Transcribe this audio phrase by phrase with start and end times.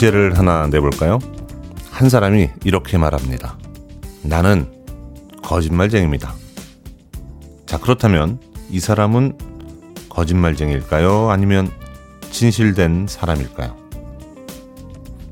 [0.00, 1.18] 문제를 하나 내볼까요?
[1.90, 3.58] 한 사람이 이렇게 말합니다.
[4.22, 4.66] 나는
[5.42, 6.34] 거짓말쟁입니다.
[7.66, 8.40] 자, 그렇다면
[8.70, 9.36] 이 사람은
[10.08, 11.30] 거짓말쟁일까요?
[11.30, 11.70] 아니면
[12.30, 13.76] 진실된 사람일까요?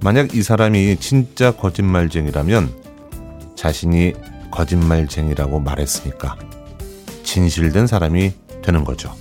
[0.03, 4.13] 만약 이 사람이 진짜 거짓말쟁이라면 자신이
[4.51, 6.37] 거짓말쟁이라고 말했으니까
[7.23, 8.33] 진실된 사람이
[8.63, 9.15] 되는 거죠.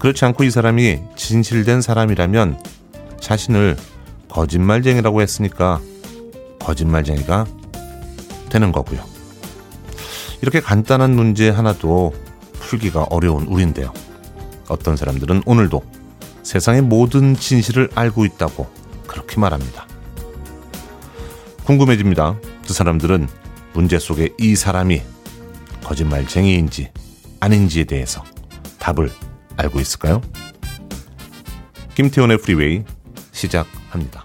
[0.00, 2.62] 그렇지 않고 이 사람이 진실된 사람이라면
[3.20, 3.76] 자신을
[4.30, 5.80] 거짓말쟁이라고 했으니까
[6.60, 7.46] 거짓말쟁이가
[8.48, 9.04] 되는 거고요.
[10.42, 12.14] 이렇게 간단한 문제 하나도
[12.54, 13.92] 풀기가 어려운 우리인데요.
[14.68, 15.82] 어떤 사람들은 오늘도
[16.42, 18.66] 세상의 모든 진실을 알고 있다고
[19.06, 19.86] 그렇게 말합니다.
[21.64, 22.36] 궁금해집니다.
[22.66, 23.28] 그 사람들은
[23.72, 25.02] 문제 속에 이 사람이
[25.84, 26.90] 거짓말쟁이인지
[27.40, 28.24] 아닌지에 대해서
[28.78, 29.10] 답을
[29.56, 30.20] 알고 있을까요?
[31.94, 32.84] 김태훈의 프리웨이
[33.32, 34.24] 시작 합니다.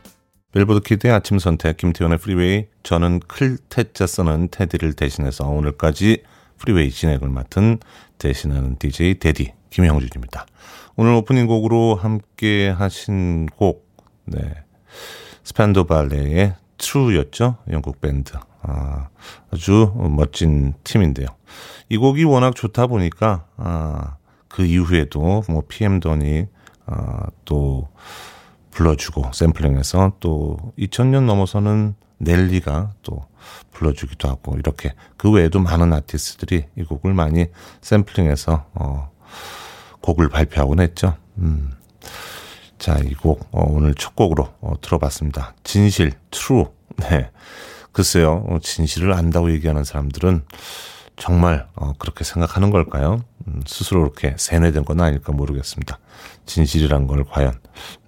[0.52, 6.24] 빌보드 키드의 아침 선택 김태훈의 프리웨이 저는 클 태 자 쓰는 태디를 대신해서 오늘까지
[6.58, 7.80] 프리웨이 진행을 맡은
[8.18, 10.46] 대신하는 DJ 대디 김형준입니다.
[10.96, 13.86] 오늘 오프닝 곡으로 함께 하신 곡
[14.24, 14.40] 네.
[15.44, 17.58] 스판다우 발레의 True였죠.
[17.72, 18.34] 영국 밴드.
[18.62, 19.10] 아,
[19.52, 21.28] 아주 멋진 팀인데요.
[21.90, 24.16] 이 곡이 워낙 좋다 보니까 아,
[24.48, 26.48] 그 이후에도 뭐 PM 돈이
[26.86, 27.90] 아, 또
[28.76, 33.26] 불러주고 샘플링해서 또 2000년 넘어서는 넬리가 또
[33.72, 37.48] 불러주기도 하고 이렇게 그 외에도 많은 아티스트들이 이 곡을 많이
[37.82, 39.12] 샘플링해서 어,
[40.02, 41.16] 곡을 발표하곤 했죠.
[41.38, 41.72] 음.
[42.78, 45.56] 자, 이 곡, 어, 오늘 첫 곡으로 어, 들어봤습니다.
[45.64, 46.66] 진실, true.
[46.98, 47.32] 네.
[47.94, 50.44] 글쎄요, 어, 진실을 안다고 얘기하는 사람들은
[51.16, 53.22] 정말 어, 그렇게 생각하는 걸까요?
[53.48, 56.00] 음, 스스로 그렇게 세뇌된 건 아닐까 모르겠습니다.
[56.46, 57.60] 진실이란 걸 과연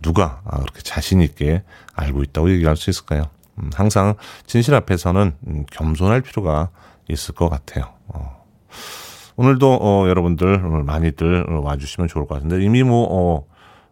[0.01, 1.63] 누가 아, 그렇게 자신 있게
[1.93, 3.23] 알고 있다고 얘기할 수 있을까요?
[3.59, 6.69] 음, 항상 진실 앞에서는 음, 겸손할 필요가
[7.07, 7.93] 있을 것 같아요.
[8.07, 8.45] 어.
[9.37, 13.45] 오늘도 어, 여러분들 오늘 많이들 와주시면 좋을 것 같은데 이미 뭐 어,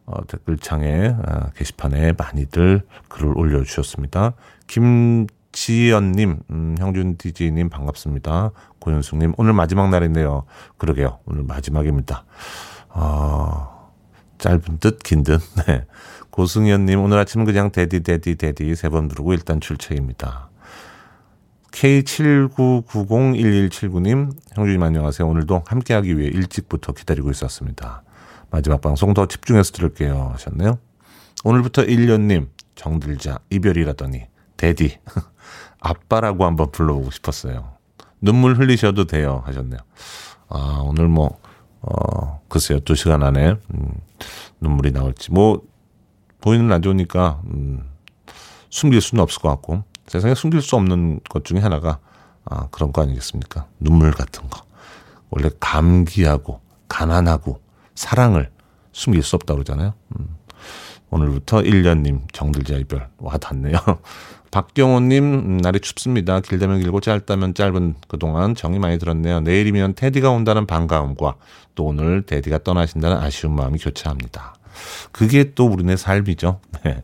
[0.05, 4.33] 어, 댓글창에 아, 게시판에 많이들 글을 올려주셨습니다.
[4.67, 5.27] 김
[5.65, 8.51] 지연님, 음, 형준 DJ님 반갑습니다.
[8.79, 10.43] 고현숙님, 오늘 마지막 날인데요.
[10.77, 11.19] 그러게요.
[11.25, 12.25] 오늘 마지막입니다.
[12.89, 13.89] 어,
[14.37, 15.39] 짧은 듯, 긴 듯.
[15.65, 15.85] 네.
[16.29, 20.49] 고승현님, 오늘 아침은 그냥 데디, 데디, 데디 세 번 부르고 일단 출첵입니다.
[21.71, 25.25] K79901179님, 형준님 안녕하세요.
[25.25, 28.03] 오늘도 함께하기 위해 일찍부터 기다리고 있었습니다.
[28.51, 30.31] 마지막 방송 더 집중해서 들을게요.
[30.33, 30.79] 하셨네요.
[31.45, 34.25] 오늘부터 1년님, 정들자, 이별이라더니,
[34.57, 34.99] 데디.
[35.79, 37.73] 아빠라고 한번 불러보고 싶었어요.
[38.21, 39.43] 눈물 흘리셔도 돼요.
[39.45, 39.79] 하셨네요.
[40.49, 41.39] 아, 오늘 뭐,
[41.81, 42.79] 어, 글쎄요.
[42.79, 43.91] 두 시간 안에, 음,
[44.61, 45.31] 눈물이 나올지.
[45.31, 45.61] 뭐,
[46.41, 47.83] 보이는 라디오니까, 음,
[48.69, 51.99] 숨길 수는 없을 것 같고, 세상에 숨길 수 없는 것 중에 하나가,
[52.45, 53.67] 아, 그런 거 아니겠습니까?
[53.79, 54.63] 눈물 같은 거.
[55.29, 57.61] 원래 감기하고, 가난하고,
[57.95, 58.51] 사랑을
[58.91, 59.93] 숨길 수 없다고 그러잖아요.
[60.19, 60.37] 음.
[61.09, 63.77] 오늘부터 1년님 정들자 이별 와 닿네요.
[64.55, 66.39] 박경호님, 음, 날이 춥습니다.
[66.39, 69.41] 길다면 길고 짧다면 짧은 그동안 정이 많이 들었네요.
[69.41, 71.35] 내일이면 테디가 온다는 반가움과
[71.75, 74.55] 또 오늘 테디가 떠나신다는 아쉬운 마음이 교차합니다.
[75.11, 76.61] 그게 또 우리네 삶이죠.
[76.85, 77.03] 네.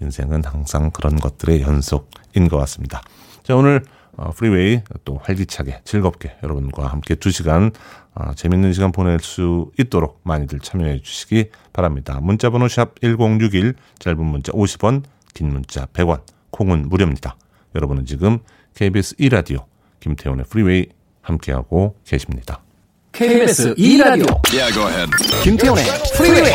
[0.00, 3.02] 인생은 항상 그런 것들의 연속인 것 같습니다.
[3.42, 3.82] 자, 오늘
[4.16, 7.72] 어, 프리웨이 또 활기차게 즐겁게 여러분과 함께 두 시간
[8.14, 12.20] 어, 재밌는 시간 보낼 수 있도록 많이들 참여해 주시기 바랍니다.
[12.22, 15.02] 문자번호 샵 1061, 짧은 문자 50원,
[15.34, 16.20] 긴 문자 100원,
[16.52, 17.36] 콩은 무료입니다.
[17.74, 18.38] 여러분은 지금
[18.74, 19.64] KBS 2라디오
[20.00, 20.86] 김태훈의 프리웨이
[21.20, 22.62] 함께하고 계십니다.
[23.12, 25.06] KBS 2라디오 yeah,
[25.42, 25.84] 김태훈의
[26.16, 26.52] 프리웨이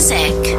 [0.00, 0.56] music.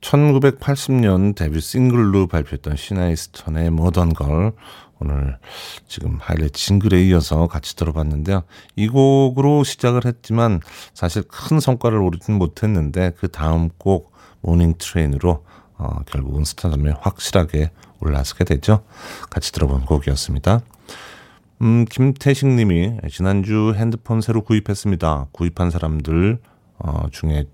[0.00, 4.52] 1980년 데뷔 싱글로 발표했던 시나 이스턴의 Modern Girl
[4.98, 5.38] 오늘
[5.86, 8.42] 지금 하이라이트 싱글에 이어서 같이 들어봤는데요.
[8.74, 10.58] 이 곡으로 시작을 했지만
[10.94, 15.44] 사실 큰 성과를 오르지는 못했는데 그 다음 곡 Morning Train으로
[15.78, 17.70] 어, 결국은 스타덤에 확실하게
[18.00, 18.82] 올라서게 되죠.
[19.30, 20.60] 같이 들어본 곡이었습니다.
[21.62, 25.28] 음, 김태식 님이 지난주 핸드폰 새로 구입했습니다.
[25.30, 26.40] 구입한 사람들
[26.78, 27.44] 어, 중에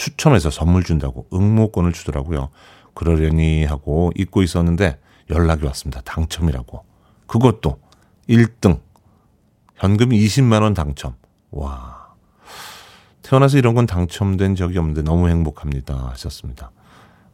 [0.00, 2.48] 추첨해서 선물 준다고 응모권을 주더라고요.
[2.94, 4.98] 그러려니 하고 잊고 있었는데
[5.28, 6.00] 연락이 왔습니다.
[6.00, 6.82] 당첨이라고.
[7.26, 7.78] 그것도
[8.26, 8.80] 1등.
[9.76, 11.16] 현금 20만 원 당첨.
[11.50, 12.14] 와.
[13.20, 16.08] 태어나서 이런 건 당첨된 적이 없는데 너무 행복합니다.
[16.12, 16.70] 하셨습니다.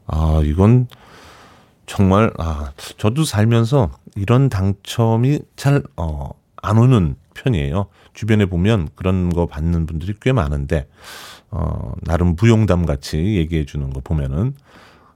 [0.09, 0.89] 아, 이건
[1.87, 7.87] 정말 아, 저도 살면서 이런 당첨이 잘 어, 안 오는 편이에요.
[8.15, 10.89] 주변에 보면 그런 거 받는 분들이 꽤 많은데
[11.51, 14.55] 어, 나름 부용담 같이 얘기해 주는 거 보면은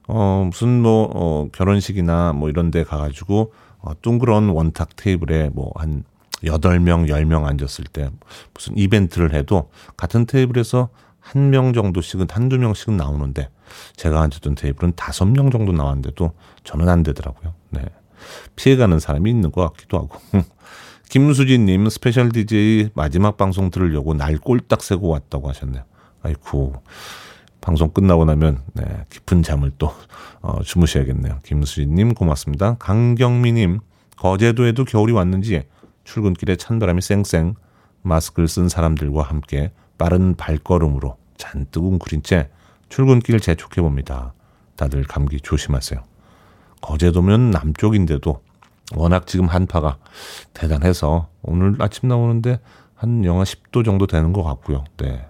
[0.07, 6.05] 어, 무슨 뭐 어, 결혼식이나 뭐 이런 데 가가지고 어, 둥그런 원탁 테이블에 뭐 한
[6.45, 8.11] 여덟 명 열 명 앉았을 때
[8.55, 10.89] 무슨 이벤트를 해도 같은 테이블에서
[11.21, 13.51] 한 명 정도씩은 한두 명씩은 나오는데
[13.97, 16.33] 제가 앉았던 테이블은 다섯 명 정도 나왔는데도
[16.65, 17.53] 저는 안 되더라고요.
[17.71, 17.83] 네.
[18.57, 20.19] 피해가는 사람이 있는 것 같기도 하고.
[21.11, 25.83] 김수진님 special DJ 마지막 방송 들으려고 날 꼴딱 새고 왔다고 하셨네요.
[26.23, 26.73] 아이쿠
[27.61, 29.93] 방송 끝나고 나면 네, 깊은 잠을 또
[30.41, 31.41] 어, 주무셔야겠네요.
[31.43, 32.77] 김수진님 고맙습니다.
[32.79, 33.81] 강경미님
[34.19, 35.65] 거제도에도 겨울이 왔는지
[36.05, 37.57] 출근길에 찬바람이 쌩쌩
[38.03, 42.51] 마스크를 쓴 사람들과 함께 빠른 발걸음으로 잔뜩 웅크린 채
[42.89, 44.33] 출근길 재촉해 봅니다.
[44.77, 46.05] 다들 감기 조심하세요.
[46.81, 48.43] 거제도면 남쪽인데도
[48.97, 49.99] 워낙 지금 한파가
[50.53, 52.61] 대단해서 오늘 아침 나오는데
[52.95, 54.85] 한 영하 10도 정도 되는 것 같고요.
[54.99, 55.27] 네.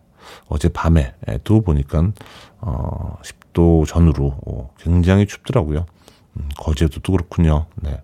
[0.49, 2.13] 어제 밤에도 보니까
[2.59, 5.87] 어 10도 전후로 어, 굉장히 춥더라고요.
[6.37, 7.67] 음, 거제도도 그렇군요.
[7.77, 8.03] 네.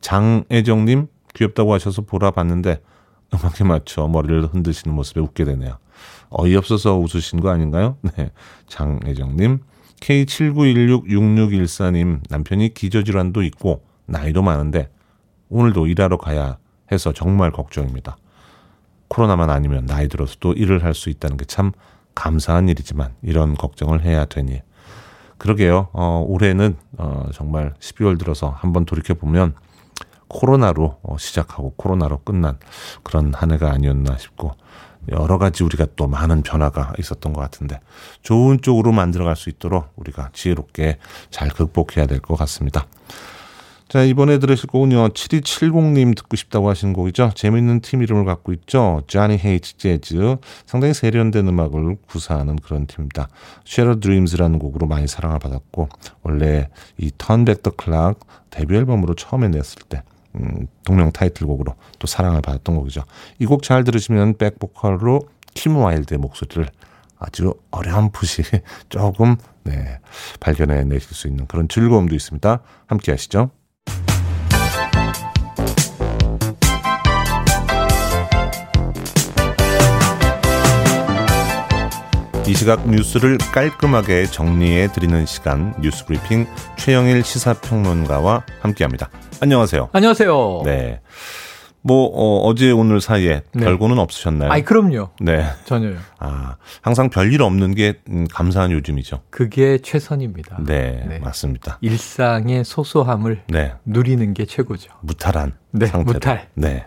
[0.00, 2.82] 장애정님 귀엽다고 하셔서 보라 봤는데
[3.34, 5.78] 음악에 맞춰 머리를 흔드시는 모습에 웃게 되네요.
[6.30, 7.96] 어이없어서 웃으신 거 아닌가요?
[8.16, 8.30] 네.
[8.66, 9.60] 장혜정님.
[10.00, 12.20] K79166614님.
[12.28, 14.90] 남편이 기저질환도 있고 나이도 많은데
[15.48, 16.58] 오늘도 일하러 가야
[16.92, 18.16] 해서 정말 걱정입니다.
[19.08, 21.72] 코로나만 아니면 나이 들어서도 일을 할 수 있다는 게 참
[22.14, 24.60] 감사한 일이지만 이런 걱정을 해야 되니.
[25.38, 25.88] 그러게요.
[25.92, 29.54] 어, 올해는 어, 정말 12월 들어서 한번 돌이켜 보면
[30.28, 32.58] 코로나로 어, 시작하고 코로나로 끝난
[33.02, 34.52] 그런 한 해가 아니었나 싶고
[35.10, 37.80] 여러 가지 우리가 또 많은 변화가 있었던 것 같은데
[38.22, 40.98] 좋은 쪽으로 만들어갈 수 있도록 우리가 지혜롭게
[41.30, 42.86] 잘 극복해야 될 것 같습니다.
[43.92, 47.32] 자, 이번에 들으실 곡은요, 7270님 듣고 싶다고 하신 곡이죠.
[47.34, 49.02] 재밌는 팀 이름을 갖고 있죠.
[49.06, 50.16] Johnny Hates Jazz.
[50.64, 53.28] 상당히 세련된 음악을 구사하는 그런 팀입니다.
[53.66, 55.90] Shadow Dreams라는 곡으로 많이 사랑을 받았고,
[56.22, 60.02] 원래 이 Back the Clock 데뷔 앨범으로 처음에 냈을 때,
[60.36, 63.02] 음, 동명 타이틀곡으로 또 사랑을 받았던 곡이죠.
[63.40, 65.20] 이 곡 잘 들으시면 백보컬로
[65.52, 66.66] 킴 와일드의 목소리를
[67.18, 68.42] 아주 어렴풋이
[68.88, 69.98] 조금 네,
[70.40, 72.60] 발견해 내실 수 있는 그런 즐거움도 있습니다.
[72.86, 73.50] 함께 하시죠.
[82.46, 86.46] 이 시각 뉴스를 깔끔하게 정리해 드리는 시간 뉴스 브리핑
[86.76, 89.10] 최영일 시사평론가와 함께합니다.
[89.40, 89.90] 안녕하세요.
[89.92, 90.62] 안녕하세요.
[90.64, 91.00] 네.
[91.82, 92.06] 뭐
[92.48, 93.64] 어, 제 오늘 사이에 네.
[93.64, 94.50] 별거는 없으셨나요?
[94.50, 95.10] 아이 그럼요.
[95.20, 95.44] 네.
[95.64, 95.96] 전혀요.
[96.18, 99.22] 아 항상 별일 없는 게 음, 감사한 요즘이죠.
[99.30, 100.58] 그게 최선입니다.
[100.64, 101.18] 네, 네.
[101.18, 101.78] 맞습니다.
[101.80, 103.74] 일상의 소소함을 네.
[103.84, 104.92] 누리는 게 최고죠.
[105.00, 106.14] 무탈한 네, 상태로.
[106.14, 106.48] 무탈.
[106.54, 106.84] 네,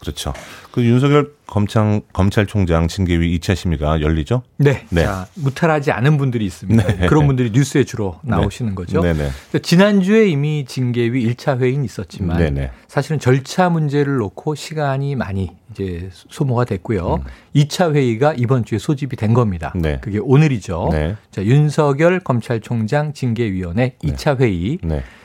[0.00, 0.32] 그렇죠.
[0.70, 4.42] 그 윤석열 검찰 검찰총장 징계위 2차 심의가 열리죠?
[4.58, 4.84] 네.
[4.90, 5.04] 네.
[5.04, 6.86] 자, 무탈하지 않은 분들이 있습니다.
[6.86, 7.06] 네.
[7.06, 8.30] 그런 분들이 뉴스에 주로 네.
[8.32, 9.00] 나오시는 거죠.
[9.00, 9.30] 네, 네.
[9.60, 12.70] 지난주에 이미 징계위 1차 회의는 있었지만 네, 네.
[12.86, 17.14] 사실은 절차 문제를 놓고 시간이 많이 이제 소모가 됐고요.
[17.14, 17.24] 음.
[17.56, 19.72] 2차 회의가 이번 주에 소집이 된 겁니다.
[19.74, 19.98] 네.
[20.00, 20.90] 그게 오늘이죠.
[20.92, 21.16] 네.
[21.30, 24.78] 자, 윤석열 검찰총장 징계위원회 2차 회의.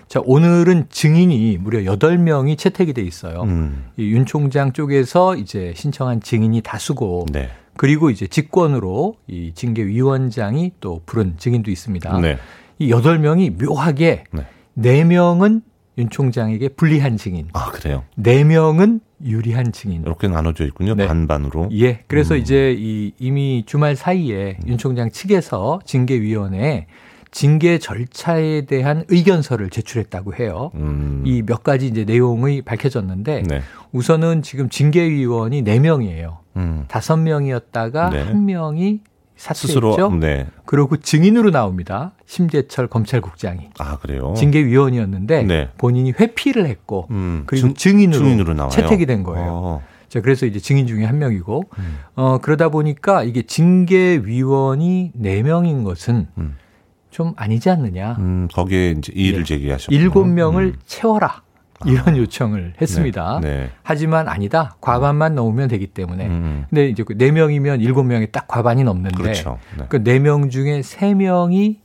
[0.04, 0.08] 네.
[0.08, 3.44] 자, 오늘은 증인이 무려 8명이 채택이 돼 있어요.
[3.44, 3.86] 음.
[3.98, 7.50] 이윤 총장 쪽에서 이제 신청한 증인이 다수고 네.
[7.76, 12.20] 그리고 이제 직권으로 이 징계위원장이 또 부른 증인도 있습니다.
[12.20, 12.38] 네.
[12.80, 14.46] 이 8명이 묘하게 네.
[14.78, 15.62] 4명은
[15.98, 17.50] 윤 총장에게 불리한 증인.
[17.54, 18.04] 아, 그래요?
[18.20, 20.02] 4명은 유리한 증인.
[20.02, 20.96] 이렇게 나눠져 있군요.
[20.96, 21.08] 네.
[21.08, 21.70] 반반으로.
[21.74, 22.04] 예.
[22.08, 22.40] 그래서 음.
[22.40, 24.70] 이제 이 이미 주말 사이에 음.
[24.70, 26.88] 윤 총장 측에서 징계위원회에
[27.34, 30.72] 징계 절차에 대한 의견서를 제출했다고 해요.
[30.76, 31.24] 음.
[31.26, 33.62] 이몇 가지 이제 내용이 밝혀졌는데 네.
[33.92, 36.38] 우선은 지금 징계위원이 4명이에요.
[36.58, 36.86] 음.
[36.88, 38.26] 5명이었다가 네.
[38.32, 39.00] 1명이
[39.36, 40.12] 사퇴했죠.
[40.20, 40.46] 네.
[40.66, 42.14] 그리고 증인으로 나옵니다.
[42.28, 43.72] 심재철 검찰국장이.
[43.80, 44.36] 아 그래요.
[44.38, 45.70] 징계위원이었는데 네.
[45.80, 47.44] 본인이 회피를 했고 음.
[47.48, 49.50] 그리고 증, 인으로 채택이 된 거예요.
[49.52, 49.84] 어.
[50.08, 51.98] 자, 그래서 이제 증인 중에 한 명이고, 음.
[52.14, 56.56] 어, 그러다 보니까 이게 징계위원이 4명인 것은 음.
[57.14, 58.18] 좀 아니지 않느냐.
[58.20, 59.46] 음, 거기에 이제 이의를 네.
[59.46, 59.94] 제기하셨고.
[59.94, 60.74] 일곱 명을 음.
[60.86, 61.44] 채워라.
[61.86, 63.40] 이런 요청을 했습니다.
[63.42, 63.50] 네.
[63.50, 63.70] 네.
[63.84, 64.76] 하지만 아니다.
[64.82, 66.28] 과반만 넣으면 되기 때문에.
[66.28, 66.66] 음.
[66.70, 69.60] 근데 이제 4명이면 7명이 딱 과반이 넘는데 그렇죠.
[69.78, 69.86] 네.
[69.90, 71.78] 그 4명 중에 3명이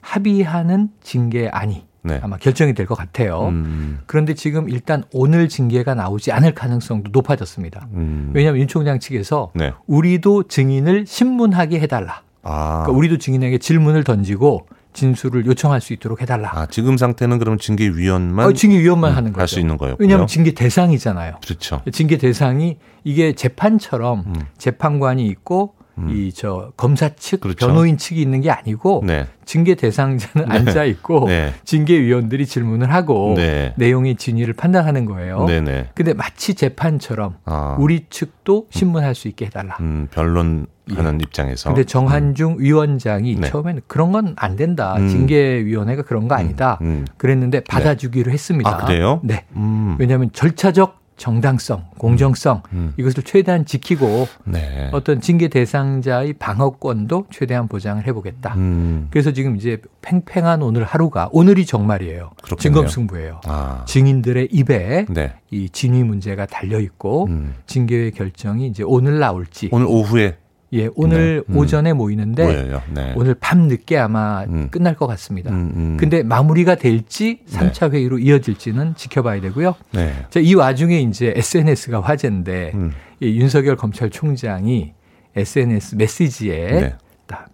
[0.00, 2.18] 합의하는 징계 안이 네.
[2.22, 3.48] 아마 결정이 될 것 같아요.
[3.48, 4.00] 음.
[4.06, 7.86] 그런데 지금 일단 오늘 징계가 나오지 않을 가능성도 높아졌습니다.
[7.94, 8.32] 음.
[8.34, 9.72] 왜냐하면 윤 총장 측에서 네.
[9.86, 12.22] 우리도 증인을 신문하게 해달라.
[12.42, 12.82] 아.
[12.84, 16.50] 그러니까 우리도 증인에게 질문을 던지고 진술을 요청할 수 있도록 해달라.
[16.52, 19.40] 아, 지금 상태는 그럼 징계위원만 어, 징계위원만 음, 하는 거죠.
[19.42, 19.96] 할수 있는 거예요.
[19.98, 21.36] 왜냐하면 징계 대상이잖아요.
[21.44, 21.82] 그렇죠.
[21.92, 24.34] 징계 대상이 이게 재판처럼 음.
[24.56, 26.10] 재판관이 있고 음.
[26.10, 27.66] 이저 검사 측 그렇죠.
[27.66, 29.26] 변호인 측이 있는 게 아니고 네.
[29.44, 30.54] 징계 대상자는 네.
[30.58, 31.52] 앉아 있고 네.
[31.64, 33.74] 징계위원들이 질문을 하고 네.
[33.76, 35.44] 내용의 진위를 판단하는 거예요.
[35.46, 35.70] 네네.
[35.70, 35.90] 네.
[35.94, 37.76] 근데 마치 재판처럼 아.
[37.78, 39.76] 우리 측도 신문할 수 있게 해달라.
[39.80, 40.66] 음, 변론
[40.96, 41.24] 하는 예.
[41.24, 41.70] 입장에서.
[41.70, 42.60] 근데 정한중 음.
[42.60, 43.48] 위원장이 네.
[43.48, 44.96] 처음에는 그런 건 안 된다.
[44.96, 45.08] 음.
[45.08, 46.78] 징계위원회가 그런 거 아니다.
[46.82, 46.86] 음.
[46.86, 47.04] 음.
[47.16, 48.70] 그랬는데 받아주기로 했습니다.
[48.70, 49.20] 아, 그래요?
[49.22, 49.44] 네.
[49.56, 49.96] 음.
[49.98, 52.94] 왜냐하면 절차적 정당성, 공정성 음, 음.
[52.96, 54.88] 이것을 최대한 지키고 네.
[54.92, 58.54] 어떤 징계 대상자의 방어권도 최대한 보장을 해보겠다.
[58.54, 59.08] 음.
[59.10, 62.30] 그래서 지금 이제 팽팽한 오늘 하루가 오늘이 정말이에요.
[62.56, 63.40] 증검승부예요.
[63.46, 63.82] 아.
[63.86, 65.32] 증인들의 입에 네.
[65.50, 67.54] 이 진위 문제가 달려 있고 음.
[67.66, 70.36] 징계의 결정이 이제 오늘 나올지 오늘 오후에
[70.74, 71.52] 예, 오늘 네.
[71.52, 71.56] 음.
[71.56, 73.14] 오전에 모이는데 네.
[73.16, 74.68] 오늘 밤 늦게 아마 음.
[74.70, 75.50] 끝날 것 같습니다.
[75.50, 75.96] 음, 음.
[75.98, 77.96] 근데 마무리가 될지 3차 네.
[77.96, 79.74] 회의로 이어질지는 지켜봐야 되고요.
[79.92, 80.12] 네.
[80.28, 82.92] 자, 이 와중에 이제 SNS가 화제인데 음.
[83.20, 84.92] 이 윤석열 검찰총장이
[85.36, 86.94] SNS 메시지에 네.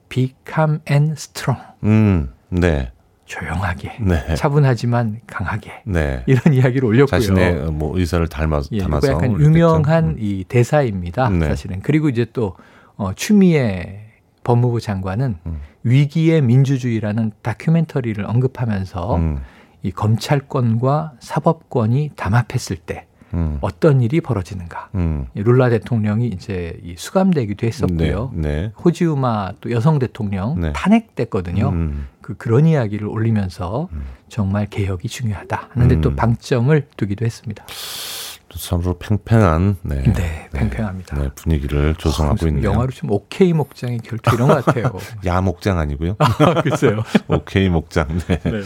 [0.09, 1.61] Be calm and strong.
[1.83, 2.93] 음, 네.
[3.25, 4.35] 조용하게, 네.
[4.37, 6.23] 차분하지만 강하게 네.
[6.27, 7.07] 이런 이야기를 올렸고요.
[7.07, 10.17] 자신의 뭐 의사를 닮아, 예, 담아서 약간 유명한 음.
[10.21, 11.31] 이 대사입니다.
[11.31, 11.49] 네.
[11.49, 12.55] 사실은 그리고 이제 또
[12.97, 14.01] 어, 추미애
[14.43, 15.61] 법무부 장관은 음.
[15.83, 19.41] 위기의 민주주의라는 다큐멘터리를 언급하면서 음.
[19.83, 23.59] 이 검찰권과 사법권이 담합했을 때 음.
[23.61, 24.91] 어떤 일이 벌어지는가.
[24.95, 25.27] 음.
[25.35, 28.31] 룰라 대통령이 이제 이 수감되기도 했었고요.
[28.33, 28.73] 네, 네.
[28.83, 30.73] 호지우마 또 여성 대통령 네.
[30.73, 31.69] 탄핵됐거든요.
[31.69, 32.09] 음.
[32.21, 34.05] 그 그런 이야기를 올리면서 음.
[34.29, 36.17] 정말 개혁이 중요하다 하는데 또 음.
[36.17, 37.65] 방점을 두기도 했습니다.
[38.59, 41.19] 참으로 팽팽한 네, 네 팽팽합니다.
[41.19, 44.93] 네, 분위기를 조성하고 아, 있는 영화로 좀 오케이 목장의 결투 이런 것 같아요.
[45.27, 46.17] 야 목장 아니고요.
[46.19, 47.03] 아, 글쎄요.
[47.29, 48.09] 오케이 목장.
[48.29, 48.39] 네.
[48.39, 48.63] 네.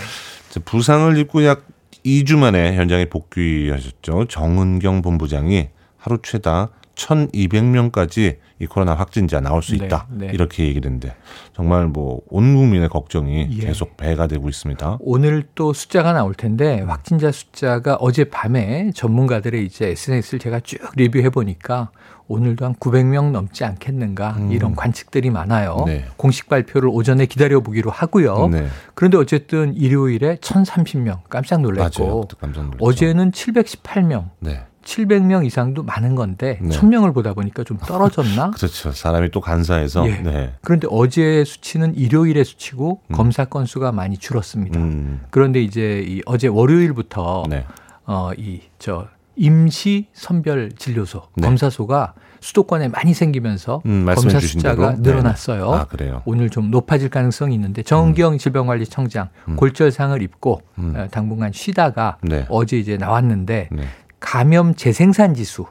[0.64, 1.66] 부상을 입고 약
[2.04, 4.26] 2주 만에 현장에 복귀하셨죠.
[4.26, 10.06] 정은경 본부장이 하루 최다 1,200명까지 이 코로나 확진자 나올 수 네, 있다.
[10.10, 10.32] 네, 네.
[10.34, 11.14] 이렇게 얘기를 했는데
[11.54, 13.66] 정말 뭐 온 국민의 걱정이 예.
[13.66, 14.98] 계속 배가 되고 있습니다.
[15.00, 21.30] 오늘 또 숫자가 나올 텐데 확진자 숫자가 어제 밤에 전문가들의 이제 SNS를 제가 쭉 리뷰해
[21.30, 21.90] 보니까
[22.26, 24.52] 오늘도 한 900명 넘지 않겠는가 음.
[24.52, 25.84] 이런 관측들이 많아요.
[25.86, 26.04] 네.
[26.16, 28.48] 공식 발표를 오전에 기다려 보기로 하고요.
[28.48, 28.66] 네.
[28.94, 34.28] 그런데 어쨌든 일요일에 1,030명 깜짝 놀랐고 깜짝 어제는 718명.
[34.40, 34.60] 네.
[34.88, 36.70] 700명 이상도 많은 건데 네.
[36.74, 38.52] 1000명을 보다 보니까 좀 떨어졌나?
[38.56, 38.90] 그렇죠.
[38.92, 40.08] 사람이 또 간사해서.
[40.08, 40.16] 예.
[40.22, 40.54] 네.
[40.62, 43.14] 그런데 어제 수치는 일요일의 수치고 음.
[43.14, 44.80] 검사 건수가 많이 줄었습니다.
[44.80, 45.20] 음.
[45.30, 47.64] 그런데 이제 이 어제 월요일부터 네.
[48.06, 51.46] 어 이 저 임시 선별 진료소 네.
[51.46, 55.02] 검사소가 수도권에 많이 생기면서 음, 검사 숫자가 대로?
[55.02, 55.70] 늘어났어요.
[55.72, 56.22] 아, 그래요.
[56.24, 58.38] 오늘 좀 높아질 가능성이 있는데 정경 음.
[58.38, 59.56] 질병관리청장 음.
[59.56, 60.94] 골절상을 입고 음.
[60.96, 62.46] 어, 당분간 쉬다가 네.
[62.48, 63.82] 어제 이제 나왔는데 네.
[64.20, 65.66] 감염 재생산 지수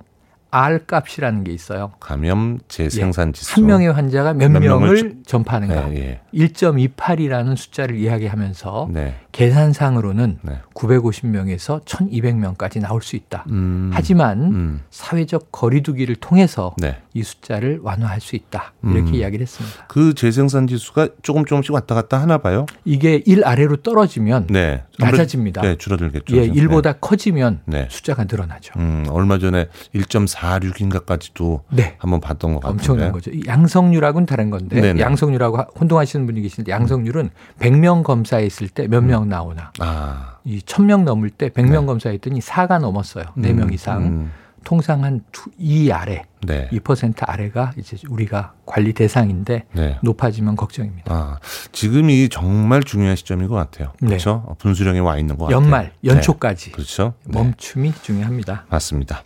[0.49, 1.91] R 값이라는 게 있어요.
[1.99, 3.51] 감염 재생산 지수.
[3.51, 3.53] 예.
[3.55, 5.87] 한 명의 환자가 몇, 몇 명을 전파하는가.
[5.87, 6.47] 네, 예.
[6.47, 9.15] 1.28이라는 숫자를 이야기하면서 네.
[9.33, 10.59] 계산상으로는 네.
[10.73, 13.45] 950명에서 1,200명까지 나올 수 있다.
[13.49, 13.91] 음.
[13.93, 14.81] 하지만 음.
[14.89, 16.97] 사회적 거리두기를 통해서 네.
[17.17, 18.73] 이 숫자를 완화할 수 있다.
[18.83, 19.15] 이렇게 음.
[19.15, 19.85] 이야기를 했습니다.
[19.87, 22.67] 그 재생산 지수가 조금 조금씩 왔다 갔다 하나 봐요.
[22.85, 24.83] 이게 1 아래로 떨어지면 네.
[24.99, 25.61] 낮아집니다.
[25.63, 26.37] 네, 줄어들겠죠.
[26.37, 26.93] 예, 1보다 네.
[27.01, 27.87] 커지면 네.
[27.89, 28.73] 숫자가 늘어나죠.
[28.77, 31.95] 음, 얼마 전에 1.46인가까지도 네.
[31.97, 32.81] 한번 봤던 것 같은데.
[32.81, 33.31] 엄청난 거죠.
[33.47, 35.01] 양성률하고는 다른 건데 네네.
[35.01, 39.29] 양성률하고 혼동하시는 분이 계시는데 양성률은 100명 검사했을 때 몇명 음.
[39.29, 39.71] 나오나.
[39.79, 40.37] 아.
[40.43, 41.85] 이 1000명 넘을 때 100명 네.
[41.87, 43.25] 검사했더니 4가 넘었어요.
[43.37, 44.03] 4명 음, 이상.
[44.03, 44.31] 음.
[44.67, 45.21] 통상 한
[45.59, 46.67] 2 아래, 네.
[46.73, 49.97] 2% 아래가 이제 우리가 관리 대상인데 네.
[50.03, 51.13] 높아지면 걱정입니다.
[51.13, 51.39] 아,
[51.71, 53.93] 지금이 정말 중요한 시점인 것 같아요.
[54.01, 54.07] 네.
[54.09, 54.43] 그렇죠?
[54.45, 54.55] 네.
[54.57, 55.63] 분수령에 와 있는 것 같아요.
[55.63, 56.65] 연말, 연초까지.
[56.65, 56.71] 네.
[56.73, 57.13] 그렇죠.
[57.23, 57.39] 네.
[57.39, 58.65] 멈춤이 중요합니다.
[58.69, 59.23] 맞습니다.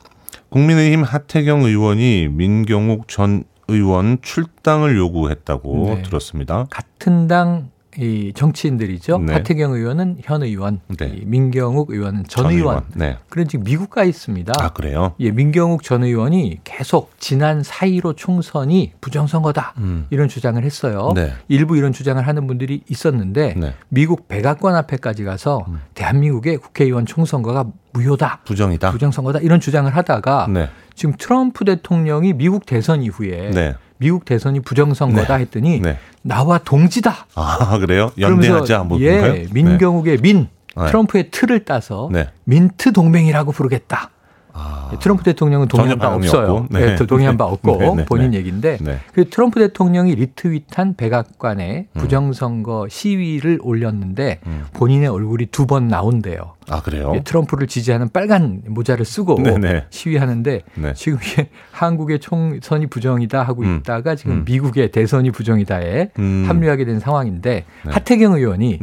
[0.49, 6.67] 국민의힘 하태경 의원이 민경욱 전 의원 출당을 요구했다고 들었습니다.
[6.69, 9.19] 같은 당 이 정치인들이죠.
[9.19, 9.33] 네.
[9.33, 11.21] 하태경 의원은 현 의원, 네.
[11.25, 12.83] 민경욱 의원은 전, 전 의원.
[12.95, 13.17] 네.
[13.29, 14.53] 그런 지금 미국 가 있습니다.
[14.57, 15.13] 아 그래요?
[15.19, 20.07] 예, 민경욱 전 의원이 계속 지난 4.15 총선이 부정선거다 음.
[20.09, 21.11] 이런 주장을 했어요.
[21.15, 21.33] 네.
[21.49, 23.73] 일부 이런 주장을 하는 분들이 있었는데 네.
[23.89, 25.81] 미국 백악관 앞에까지 가서 음.
[25.93, 30.69] 대한민국의 국회의원 총선거가 무효다, 부정이다, 부정선거다 이런 주장을 하다가 네.
[30.95, 33.75] 지금 트럼프 대통령이 미국 대선 이후에 네.
[34.01, 35.43] 미국 대선이 부정선거다 네.
[35.43, 35.99] 했더니 네.
[36.23, 37.27] 나와 동지다.
[37.35, 38.11] 아 그래요?
[38.19, 39.47] 연대하자 뭐 예, 네.
[39.53, 40.87] 민경욱의 민 네.
[40.87, 42.27] 트럼프의 틀을 따서 네.
[42.45, 44.09] 민트 동맹이라고 부르겠다.
[44.53, 46.67] 아, 트럼프 대통령은 동의한 바 없어요.
[46.69, 46.95] 네.
[46.95, 47.05] 네.
[47.05, 47.95] 동의한 바 없고 네.
[47.95, 48.05] 네.
[48.05, 48.37] 본인 네.
[48.37, 48.99] 얘기인데 네.
[49.13, 51.99] 그 트럼프 대통령이 리트윗한 백악관에 음.
[51.99, 54.65] 부정선거 시위를 올렸는데 음.
[54.73, 56.55] 본인의 얼굴이 두 번 나온대요.
[56.69, 57.13] 아 그래요?
[57.23, 59.85] 트럼프를 지지하는 빨간 모자를 쓰고 네네.
[59.89, 60.61] 시위하는데
[60.95, 63.77] 지금 이게 한국의 총선이 부정이다 하고 음.
[63.77, 64.45] 있다가 지금 음.
[64.45, 66.45] 미국의 대선이 부정이다에 음.
[66.47, 68.79] 합류하게 된 상황인데 하태경 의원이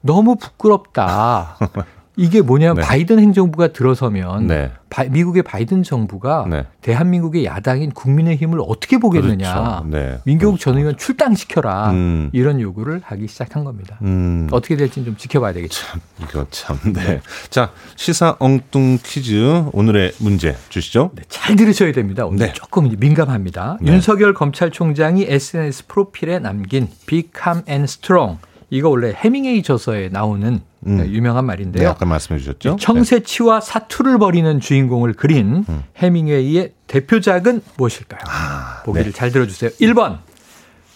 [0.00, 1.56] 너무 부끄럽다.
[2.16, 2.82] 이게 뭐냐면 네.
[2.82, 4.70] 바이든 행정부가 들어서면 네.
[4.90, 6.66] 바, 미국의 바이든 정부가 네.
[6.82, 9.54] 대한민국의 야당인 국민의힘을 어떻게 보겠느냐.
[9.54, 9.86] 그렇죠.
[9.88, 10.18] 네.
[10.24, 10.70] 민경욱 그렇죠.
[10.72, 11.90] 전 의원 출당시켜라.
[11.92, 12.28] 음.
[12.32, 13.98] 이런 요구를 하기 시작한 겁니다.
[14.02, 14.46] 음.
[14.52, 15.86] 어떻게 될지는 좀 지켜봐야 되겠죠.
[15.86, 16.78] 참, 이거 참.
[16.92, 17.22] 네.
[17.48, 21.12] 자, 시사 엉뚱 퀴즈 오늘의 문제 주시죠.
[21.14, 22.26] 네, 잘 들으셔야 됩니다.
[22.26, 22.52] 오늘 네.
[22.52, 23.78] 조금 민감합니다.
[23.80, 23.90] 네.
[23.90, 28.38] 윤석열 검찰총장이 SNS 프로필에 남긴 Be Calm and Strong
[28.68, 30.96] 이거 원래 해밍웨이 저서에 나오는 음.
[30.98, 31.82] 네, 유명한 말인데요.
[31.82, 32.76] 네, 아까 말씀해 주셨죠.
[32.80, 35.84] 청새치와 사투를 벌이는 주인공을 그린 음.
[35.96, 38.20] 해밍웨이의 대표작은 무엇일까요?
[38.28, 39.16] 아, 보기를 네.
[39.16, 39.70] 잘 들어주세요.
[39.80, 40.18] 1번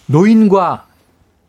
[0.07, 0.85] 노인과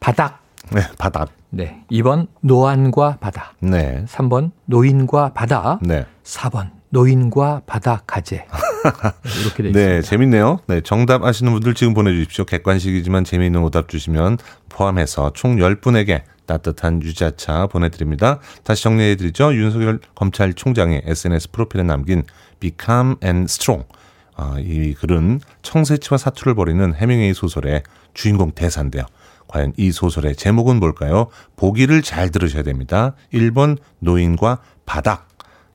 [0.01, 0.43] 바닥.
[0.71, 1.31] 네, 바닥.
[1.51, 1.83] 네.
[1.91, 3.53] 2번 노안과 바다.
[3.61, 4.05] 네.
[4.07, 5.79] 3번 노인과 바다.
[5.83, 6.05] 네.
[6.25, 8.47] 4번 노인과 바다 가재.
[9.43, 9.79] 이렇게 돼 네, 있습니다.
[9.81, 10.59] 네, 재밌네요.
[10.67, 12.45] 네, 정답 아시는 분들 지금 보내 주십시오.
[12.45, 18.41] 객관식이지만 재미있는 오답 주시면 포함해서 총 10분에게 따뜻한 유자차 보내드립니다.
[18.65, 19.55] 다시 정리해드리죠.
[19.55, 22.25] 윤석열 검찰총장의 SNS 프로필에 남긴
[22.59, 23.87] Become and Strong.
[24.35, 27.83] 아, 이 글은 청새치와 사투를 벌이는 해밍웨이 소설의
[28.15, 29.05] 주인공 대사인데요.
[29.49, 31.29] 과연 이 소설의 제목은 뭘까요?
[31.57, 33.15] 보기를 잘 들으셔야 됩니다.
[33.33, 35.29] 1번 노인과 바닥,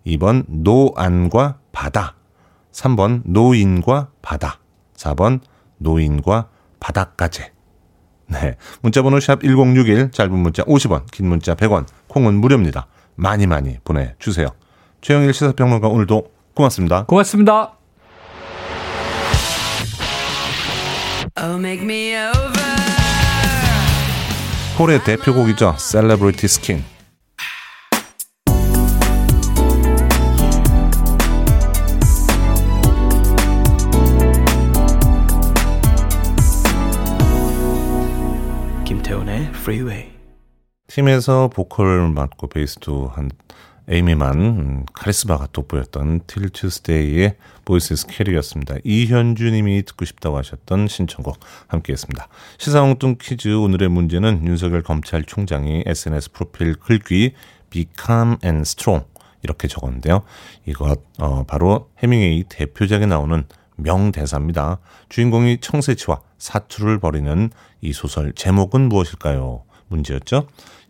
[0.06, 2.16] 2번 노안과 바다,
[2.72, 4.60] 3번 노인과 바다,
[4.96, 5.40] 4번
[5.78, 7.53] 노인과 바닷가재.
[8.34, 8.56] 네.
[8.82, 12.88] 문자번호 샵 1061, 짧은 문자 50원, 긴 문자 100원, 콩은 무료입니다.
[13.16, 14.48] 많이 많이 보내주세요.
[15.02, 17.06] 최영일 시사평론가 오늘도 고맙습니다.
[17.06, 17.74] 고맙습니다.
[24.80, 25.76] 홀의 대표곡이죠.
[25.78, 26.93] Celebrity Skin.
[39.64, 40.12] Freeway.
[40.88, 43.32] 팀에서 보컬 맡고 베이스도 한
[43.88, 48.76] 에이미 맨 음, 카리스마가 돋보였던 틸 투스데이의 Voices Carry였습니다.
[48.84, 52.28] 이현주님이 듣고 싶다고 하셨던 신청곡 함께했습니다.
[52.58, 57.34] 시사홍뚱 퀴즈 오늘의 문제는 윤석열 검찰총장이 SNS 프로필 글귀
[57.70, 59.06] Become and Strong
[59.44, 60.24] 이렇게 적었는데요.
[60.66, 63.46] 이것 어, 바로 해밍웨이 대표작에 나오는
[63.78, 64.80] 명대사입니다.
[65.08, 69.64] 주인공이 청새치와 사투를 벌이는 이 소설 제목은 무엇일까요?
[69.88, 70.48] 문제였죠.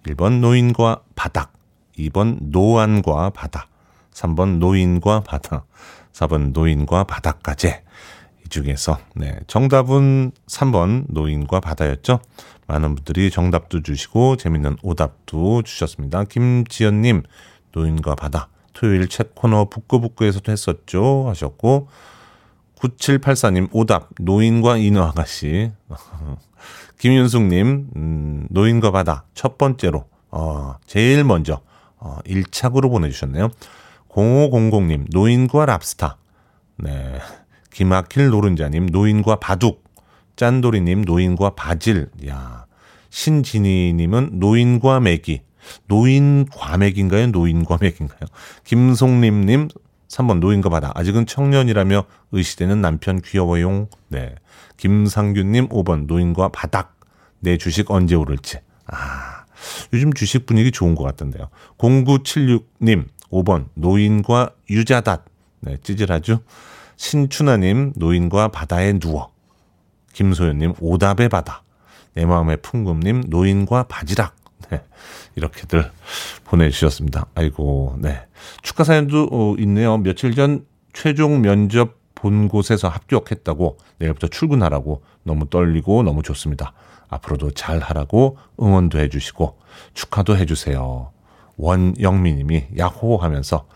[0.08, 1.54] 1번 노인과 바닥,
[1.98, 3.68] 2번 노안과 바다,
[4.14, 5.66] 3번 노인과 바다,
[6.12, 7.84] 4번 노인과 바닷가재.
[8.44, 12.20] 이 중에서 네, 정답은 3번 노인과 바다였죠.
[12.66, 16.24] 많은 분들이 정답도 주시고 재밌는 오답도 주셨습니다.
[16.24, 17.22] 김지연 님,
[17.74, 18.50] 노인과 바다.
[18.74, 21.90] 토요일 책 코너 북구북구에서도 했었죠 하셨고
[22.84, 24.10] 9784님 오답.
[24.20, 25.72] 노인과 인어 아가씨.
[27.00, 29.26] 김윤숙님 음, 노인과 바다.
[29.34, 31.62] 첫 번째로 어, 제일 먼저
[31.98, 33.50] 어, 1착으로 보내주셨네요.
[34.10, 36.18] 0500님 노인과 랍스타.
[36.78, 37.20] 네.
[37.72, 39.84] 김학길 노른자님 노인과 바둑.
[40.36, 42.10] 짠돌이님 노인과 바질.
[42.28, 42.66] 야.
[43.10, 45.42] 신진희님은 노인과 매기.
[45.88, 47.28] 노인 과 맥인가요?
[47.28, 48.28] 노인 과 맥인가요?
[48.66, 49.70] 김송림님
[50.14, 50.92] 3번 노인과 바다.
[50.94, 53.88] 아직은 청년이라며 의시되는 남편 귀여워용.
[54.10, 54.36] 네.
[54.78, 57.00] 김상균님 5번 노인과 바닥.
[57.40, 58.60] 내 주식 언제 오를지.
[58.86, 59.46] 아,
[59.92, 61.50] 요즘 주식 분위기 좋은 것 같던데요.
[61.78, 65.26] 0976님 5번 노인과 유자닷.
[65.62, 66.42] 네, 찌질하죠.
[66.96, 69.32] 신춘하님 노인과 바다에 누워.
[70.14, 71.64] 김소연님 오답의 바다.
[72.14, 74.36] 내 마음의 풍금님 노인과 바지락.
[74.74, 74.84] 네,
[75.36, 75.92] 이렇게들
[76.46, 77.28] 보내주셨습니다.
[77.36, 78.26] 아이고, 네.
[78.62, 79.98] 축하 사연도 어, 있네요.
[79.98, 86.74] 며칠 전 최종 면접 본 곳에서 합격했다고 내일부터 출근하라고 너무 떨리고 너무 좋습니다.
[87.10, 89.60] 앞으로도 잘 하라고 응원도 해주시고
[89.94, 91.12] 축하도 해주세요.
[91.58, 93.68] 원영미님이 야호 하면서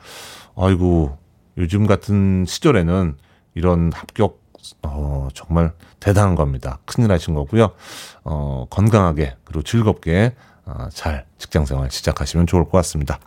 [0.55, 1.17] 아이고
[1.57, 3.17] 요즘 같은 시절에는
[3.55, 4.41] 이런 합격
[4.83, 6.79] 어, 정말 대단한 겁니다.
[6.85, 7.71] 큰일 하신 거고요.
[8.23, 10.56] 어, 건강하게 그리고 즐겁게 어,
[10.93, 13.19] 잘 직장 생활 시작하시면 좋을 것 같습니다.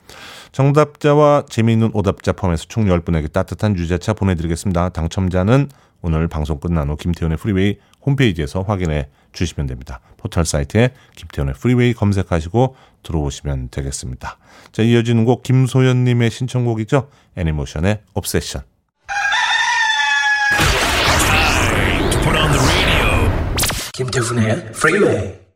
[0.53, 4.91] 정답자와 재미있는 오답자 포함해서 총 10분에게 따뜻한 유자차 보내드리겠습니다.
[4.91, 5.69] 당첨자는
[6.03, 10.01] 오늘 방송 끝난 후 김태훈의 프리웨이 홈페이지에서 확인해 주시면 됩니다.
[10.17, 14.39] 포털 사이트에 김태훈의 프리웨이 검색하시고 들어오시면 되겠습니다.
[14.73, 17.09] 자, 이어지는 곡 김소연님의 신청곡이죠.
[17.37, 18.63] 애니모션의 Obsession.
[23.93, 25.50] 김태훈의 프리웨이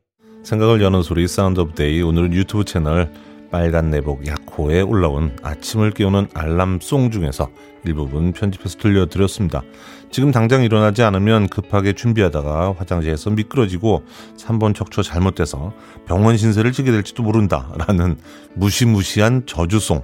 [0.45, 3.11] 생각을 여는 소리 Sound of Day 오늘은 유튜브 채널
[3.51, 7.49] 빨간내복야코에 올라온 아침을 깨우는 알람송 중에서
[7.85, 9.63] 일부분 편집해서 들려드렸습니다.
[10.11, 14.03] 지금 당장 일어나지 않으면 급하게 준비하다가 화장실에서 미끄러지고
[14.37, 15.73] 3번 척추 잘못돼서
[16.07, 18.17] 병원 신세를 지게 될지도 모른다 라는
[18.55, 20.03] 무시무시한 저주송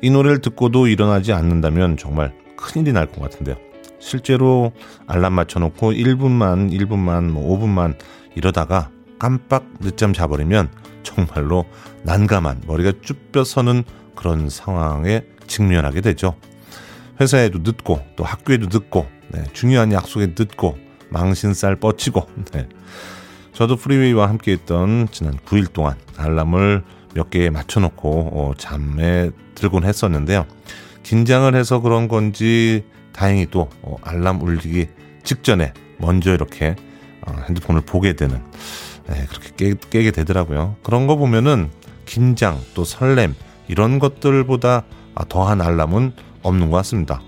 [0.00, 3.56] 이 노래를 듣고도 일어나지 않는다면 정말 큰일이 날 것 같은데요.
[3.98, 4.72] 실제로
[5.06, 7.96] 알람 맞춰놓고 1분만 1분만 뭐 5분만
[8.34, 8.90] 이러다가
[9.22, 10.68] 깜빡 늦잠 자버리면
[11.04, 11.64] 정말로
[12.02, 13.84] 난감한 머리가 쭈뼛 서는
[14.16, 16.34] 그런 상황에 직면하게 되죠.
[17.20, 20.76] 회사에도 늦고 또 학교에도 늦고 네, 중요한 약속에 늦고
[21.10, 22.68] 망신살 뻗치고 네.
[23.52, 26.82] 저도 프리웨이와 함께했던 지난 9일 동안 알람을
[27.14, 30.46] 몇 개 맞춰놓고 어, 잠에 들곤 했었는데요.
[31.04, 34.88] 긴장을 해서 그런 건지 다행히 또 어, 알람 울리기
[35.22, 36.74] 직전에 먼저 이렇게
[37.24, 38.42] 어, 핸드폰을 보게 되는
[39.08, 40.76] 네, 그렇게 깨, 깨게 되더라고요.
[40.82, 41.70] 그런 거 보면은
[42.06, 43.34] 긴장 또 설렘
[43.68, 44.84] 이런 것들보다
[45.28, 46.12] 더한 알람은
[46.42, 47.20] 없는 것 같습니다.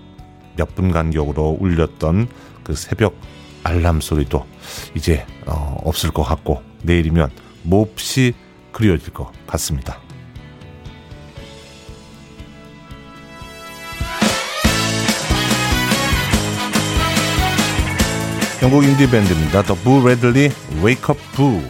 [0.57, 2.27] 몇 분 간격으로 울렸던
[2.63, 3.15] 그 새벽
[3.63, 4.45] 알람 소리도
[4.95, 7.29] 이제 어, 없을 것 같고 내일이면
[7.63, 8.33] 몹시
[8.71, 9.99] 그리워질 것 같습니다.
[18.65, 19.61] 영국 인디 밴드입니다.
[19.61, 20.49] The Boo Radley
[20.83, 21.61] Wake Up Boo.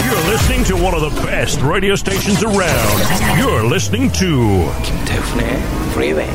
[0.00, 3.02] You're listening to one of the best radio stations around.
[3.36, 5.46] You're listening to 김태훈의
[5.92, 6.30] Freeway.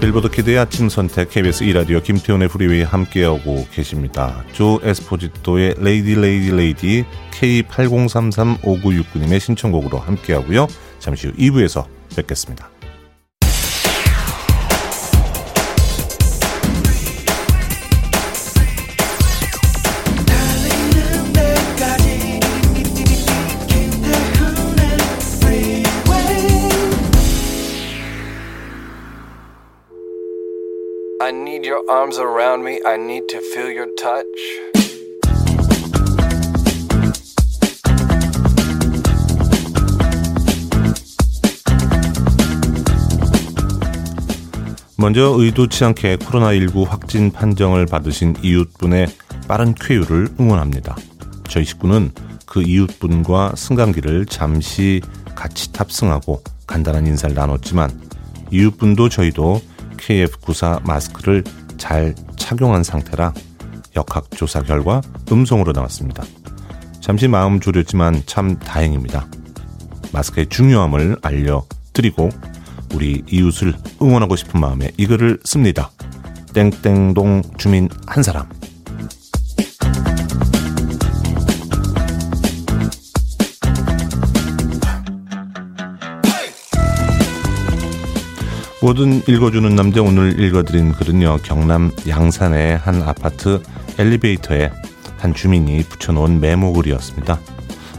[0.00, 4.42] 빌보드 키드의 아침 선택 KBS 2라디오 김태훈의 프리웨이 함께하고 계십니다.
[4.50, 10.66] 조 에스포지토의 Lady Lady Lady K80335969님의 신청곡으로 함께하고요.
[10.98, 12.71] 잠시 후 2부에서 뵙겠습니다.
[31.88, 32.80] Arms around me.
[32.84, 34.26] I need to feel your touch.
[44.96, 49.08] 먼저 의도치 않게 코로나19 확진 판정을 받으신 이웃분의
[49.48, 50.96] 빠른 쾌유를 응원합니다.
[51.48, 52.12] 저희 식구는
[52.46, 55.00] 그 이웃분과 승강기를 잠시
[55.34, 57.90] 같이 탑승하고 간단한 인사를 나눴지만
[58.52, 59.60] 이웃분도 저희도
[59.96, 61.42] KF94 마스크를
[61.82, 63.34] 잘 착용한 상태라
[63.96, 66.22] 역학조사 결과 음성으로 나왔습니다.
[67.00, 69.26] 잠시 마음 졸였지만 참 다행입니다.
[70.12, 72.28] 마스크의 중요함을 알려드리고
[72.94, 75.90] 우리 이웃을 응원하고 싶은 마음에 이 글을 씁니다.
[76.54, 78.48] 땡땡동 주민 한 사람.
[88.82, 93.62] 뭐든 읽어주는 남자 오늘 읽어드린 글은요 경남 양산의 한 아파트
[93.96, 94.72] 엘리베이터에
[95.18, 97.38] 한 주민이 붙여놓은 메모 글이었습니다.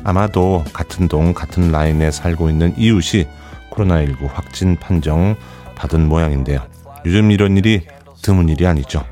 [0.04, 3.26] 아마도 같은 동 같은 라인에 살고 있는 이웃이
[3.72, 5.38] 코로나19 확진 판정
[5.76, 6.60] 받은 모양인데요.
[7.06, 7.88] 요즘 이런 일이
[8.22, 9.06] 드문 일이 아니죠.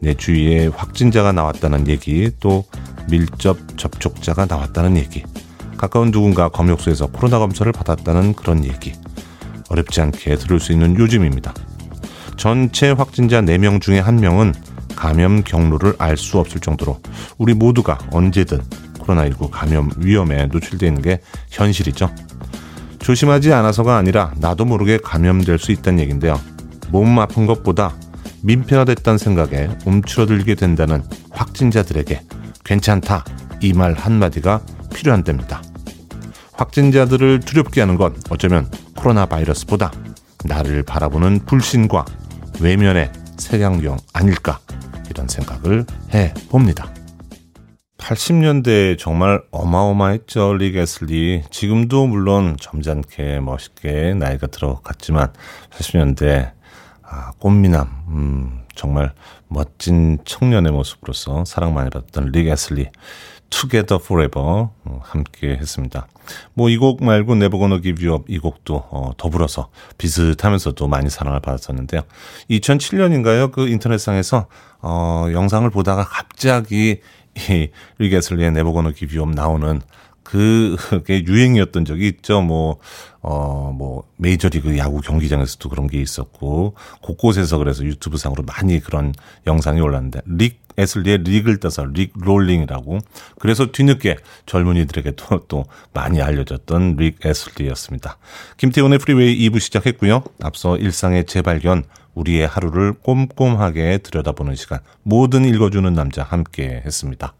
[0.00, 2.64] 내 주위에 확진자가 나왔다는 얘기, 또
[3.08, 5.22] 밀접 접촉자가 나왔다는 얘기,
[5.76, 8.92] 가까운 누군가 검역소에서 코로나 검사를 받았다는 그런 얘기.
[9.72, 11.54] 어렵지 않게 들을 수 있는 요즘입니다.
[12.36, 14.54] 전체 확진자 4명 중에 1명은
[14.96, 17.00] 감염 경로를 알 수 없을 정도로
[17.38, 18.60] 우리 모두가 언제든
[19.00, 22.10] 코로나19 감염 위험에 노출되어 있는 게 현실이죠.
[23.00, 26.40] 조심하지 않아서가 아니라 나도 모르게 감염될 수 있다는 얘기인데요.
[26.90, 27.94] 몸 아픈 것보다
[28.42, 32.20] 민폐가 됐다는 생각에 움츠러들게 된다는 확진자들에게
[32.64, 33.24] 괜찮다
[33.60, 34.60] 이 말 한마디가
[34.94, 35.62] 필요한 때입니다.
[36.62, 39.90] 확진자들을 두렵게 하는 건 어쩌면 코로나 바이러스보다
[40.44, 42.04] 나를 바라보는 불신과
[42.60, 44.60] 외면의 세량경 아닐까
[45.10, 46.92] 이런 생각을 해 봅니다.
[47.98, 51.42] 80년대 정말 어마어마했죠, 리 게슬리.
[51.50, 55.32] 지금도 물론 점잖게 멋있게 나이가 들어갔지만
[55.70, 56.52] 80년대
[57.02, 59.12] 아, 꽃미남, 음, 정말
[59.48, 62.88] 멋진 청년의 모습으로서 사랑 많이 받았던 리 게슬리.
[63.52, 66.06] Together Forever 어, 함께 했습니다.
[66.54, 67.34] 뭐 이 곡 말고
[68.02, 72.02] You Up 이 곡도 어, 더불어서 비슷하면서도 많이 사랑을 받았었는데요.
[72.50, 73.52] 2007년인가요?
[73.52, 74.46] 그 인터넷상에서
[74.80, 77.00] 어, 영상을 보다가 갑자기
[77.36, 78.52] 이 릭 에슬리의
[79.12, 79.80] You Up 나오는
[80.22, 82.40] 그게 유행이었던 적이 있죠.
[82.40, 82.78] 뭐,
[83.22, 89.14] 어, 뭐, 메이저리그 야구 경기장에서도 그런 게 있었고, 곳곳에서 그래서 유튜브 상으로 많이 그런
[89.46, 92.98] 영상이 올랐는데, 릭 에슬리의 릭을 따서 Rick Rolling이라고.
[93.38, 98.16] 그래서 뒤늦게 젊은이들에게도 또 많이 알려졌던 릭 에슬리였습니다.
[98.56, 100.24] 김태훈의 프리웨이 2부 시작했고요.
[100.42, 107.34] 앞서 일상의 재발견, 우리의 하루를 꼼꼼하게 들여다보는 시간, 뭐든 읽어주는 남자 함께 했습니다.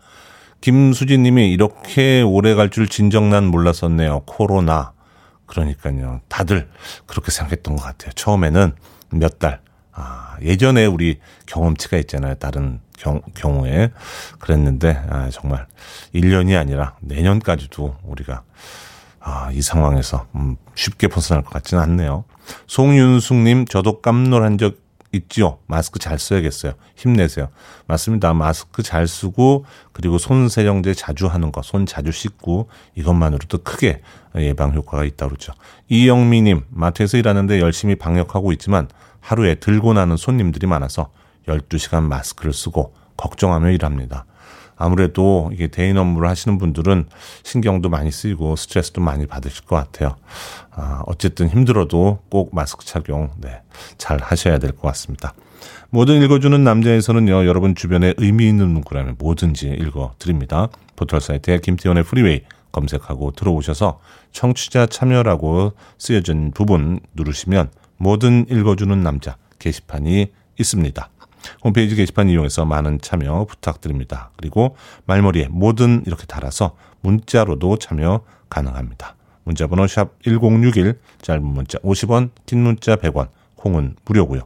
[0.61, 4.23] 김수진 님이 이렇게 오래 갈 줄 진정 난 몰랐었네요.
[4.27, 4.92] 코로나.
[5.53, 6.23] 그러니까요.
[6.29, 6.69] 다들
[7.07, 8.12] 그렇게 생각했던 것 같아요.
[8.12, 8.75] 처음에는
[9.11, 9.61] 몇 달.
[9.93, 12.37] 아, 예전에 우리 경험치가 있잖아요.
[12.37, 13.91] 다른 경, 경우에.
[14.38, 15.67] 그랬는데, 아, 정말
[16.15, 18.43] 1년이 아니라 내년까지도 우리가
[19.21, 22.25] 아, 이 상황에서 음, 쉽게 벗어날 것 같지는 않네요.
[22.67, 24.82] 송윤숙님, 저도 깜놀한 적
[25.12, 25.59] 있죠.
[25.66, 26.72] 마스크 잘 써야겠어요.
[26.96, 27.48] 힘내세요.
[27.87, 28.33] 맞습니다.
[28.35, 34.01] 마스크 잘 쓰고 그리고 손 세정제 자주 하는 거, 손 자주 씻고 이것만으로도 크게
[34.37, 35.53] 예방 효과가 있다고 그러죠.
[35.88, 38.88] 이영미님, 마트에서 일하는데 열심히 방역하고 있지만
[39.20, 41.11] 하루에 들고 나는 손님들이 많아서
[41.46, 44.25] 12시간 마스크를 쓰고 걱정하며 일합니다.
[44.76, 47.06] 아무래도 이게 대인 업무를 하시는 분들은
[47.44, 50.16] 신경도 많이 쓰이고 스트레스도 많이 받으실 것 같아요.
[50.70, 53.62] 아, 어쨌든 힘들어도 꼭 마스크 착용, 네,
[53.98, 55.35] 잘 하셔야 될 것 같습니다.
[55.90, 60.68] 뭐든 읽어주는 남자에서는요, 여러분 주변에 의미 있는 문구라면 뭐든지 읽어드립니다.
[60.96, 64.00] 포털 사이트에 김태훈의 프리웨이 검색하고 들어오셔서
[64.32, 71.08] 청취자 참여라고 쓰여진 부분 누르시면 뭐든 읽어주는 남자 게시판이 있습니다.
[71.64, 74.31] 홈페이지 게시판 이용해서 많은 참여 부탁드립니다.
[74.37, 74.76] 그리고
[75.07, 79.16] 말머리에 뭐든 이렇게 달아서 문자로도 참여 가능합니다.
[79.44, 84.42] 문자 번호 샵 1061, 짧은 문자 50원, 긴 문자 100원, 콩은 무료고요.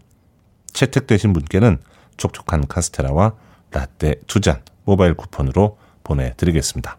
[0.72, 1.78] 채택되신 분께는
[2.16, 3.34] 촉촉한 카스테라와
[3.72, 6.98] 라떼 두 잔 모바일 쿠폰으로 보내드리겠습니다.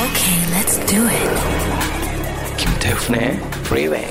[0.00, 1.69] Okay, let's do it.
[2.90, 4.04] 김태훈의 프리웨이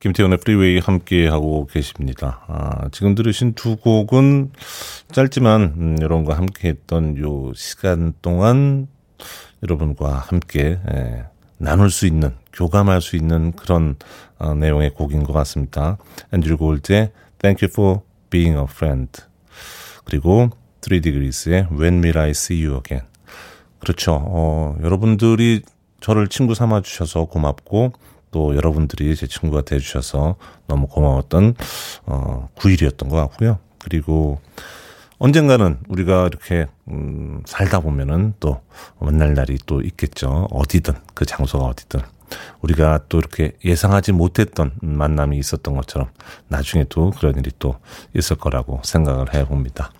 [0.00, 2.42] 김태훈의 프리웨이 함께 하고 계십니다.
[2.48, 4.52] 아, 지금 들으신 두 곡은
[5.12, 8.88] 짧지만 음, 여러분과 함께 했던 요 시간 동안
[9.62, 11.24] 여러분과 함께 예,
[11.58, 13.96] 나눌 수 있는 교감할 수 있는 그런
[14.38, 15.98] 어, 내용의 곡인 것 같습니다.
[16.32, 19.12] 앤드류 골드의 Thank You for Being a Friend
[20.06, 20.48] 그리고
[20.80, 23.06] 3 Degrees의 When Will I See You Again
[23.80, 24.18] 그렇죠.
[24.18, 25.60] 어, 여러분들이
[26.00, 27.92] 저를 친구 삼아 주셔서 고맙고
[28.30, 31.54] 또 여러분들이 제 친구가 돼 주셔서 너무 고마웠던
[32.06, 33.58] 어 9일이었던 것 같고요.
[33.78, 34.40] 그리고
[35.18, 38.60] 언젠가는 우리가 이렇게 음 살다 보면은 또
[39.00, 40.48] 만날 날이 또 있겠죠.
[40.50, 42.00] 어디든 그 장소가 어디든
[42.60, 46.08] 우리가 또 이렇게 예상하지 못했던 만남이 있었던 것처럼
[46.48, 47.76] 나중에 또 그런 일이 또
[48.14, 49.92] 있을 거라고 생각을 해 봅니다.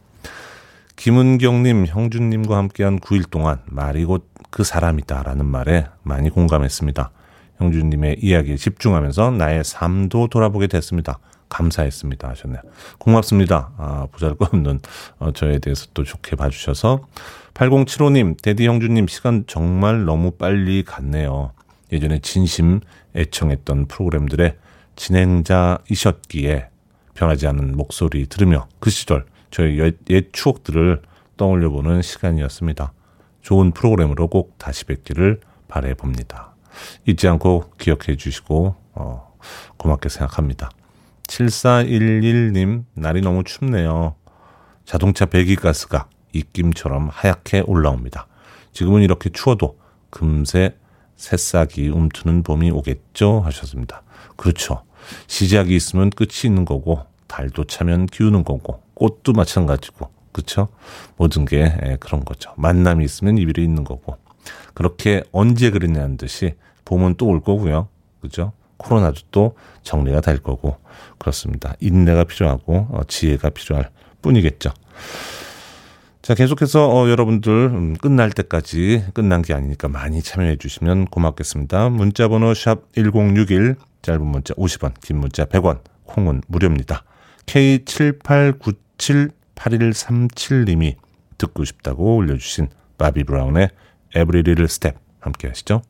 [0.97, 7.11] 김은경님, 형준님과 함께한 9일 동안 말이 곧 그 사람이다라는 말에 많이 공감했습니다.
[7.59, 11.19] 형준님의 이야기에 집중하면서 나의 삶도 돌아보게 됐습니다.
[11.51, 12.27] 감사했습니다.
[12.31, 12.63] 하셨네요.
[12.97, 13.73] 고맙습니다.
[13.77, 14.81] 아, 보잘 것 없는
[15.19, 17.07] 어, 저에 대해서 또 좋게 봐주셔서.
[17.53, 21.53] 8075님, 데디 형준님 시간 정말 너무 빨리 갔네요.
[21.93, 22.81] 예전에 진심
[23.15, 24.57] 애청했던 프로그램들의
[24.97, 26.69] 진행자이셨기에
[27.13, 29.27] 변하지 않은 목소리 들으며 그 시절
[29.61, 31.03] 옛, 옛 추억들을
[31.37, 32.95] 떠올려보는 시간이었습니다.
[33.47, 36.57] 좋은 프로그램으로 꼭 다시 뵙기를 바래봅니다.
[37.07, 39.37] 잊지 않고 기억해 주시고 어,
[39.77, 40.69] 고맙게 생각합니다.
[41.29, 44.17] 7411님 날이 너무 춥네요.
[44.85, 48.27] 자동차 배기가스가 입김처럼 하얗게 올라옵니다.
[48.73, 49.79] 지금은 이렇게 추워도
[50.11, 50.77] 금세
[51.15, 54.03] 새싹이 움트는 봄이 오겠죠 하셨습니다.
[54.35, 54.83] 그렇죠.
[55.29, 60.69] 시작이 있으면 끝이 있는 거고 달도 차면 기우는 거고 꽃도 마찬가지고 그렇죠?
[61.17, 62.53] 모든 게 예, 그런 거죠.
[62.57, 64.19] 만남이 있으면 이별이 있는 거고
[64.75, 67.89] 그렇게 언제 그랬냐는 듯이 봄은 또 올 거고요.
[68.21, 68.53] 그죠?
[68.77, 70.77] 코로나도 또 정리가 될 거고
[71.19, 71.75] 그렇습니다.
[71.81, 73.89] 인내가 필요하고 어, 지혜가 필요할
[74.21, 74.71] 뿐이겠죠.
[76.21, 81.89] 자, 계속해서 어, 여러분들 음, 끝날 때까지 끝난 게 아니니까 많이 참여해 주시면 고맙겠습니다.
[81.89, 87.05] 문자 번호 샵 1061 짧은 문자 50원, 긴 문자 100원, 콩은 무료입니다.
[89.57, 90.97] K78978137님이
[91.39, 93.71] 듣고 싶다고 올려주신 바비 브라운의
[94.15, 95.83] Every Little Step 함께 하시죠.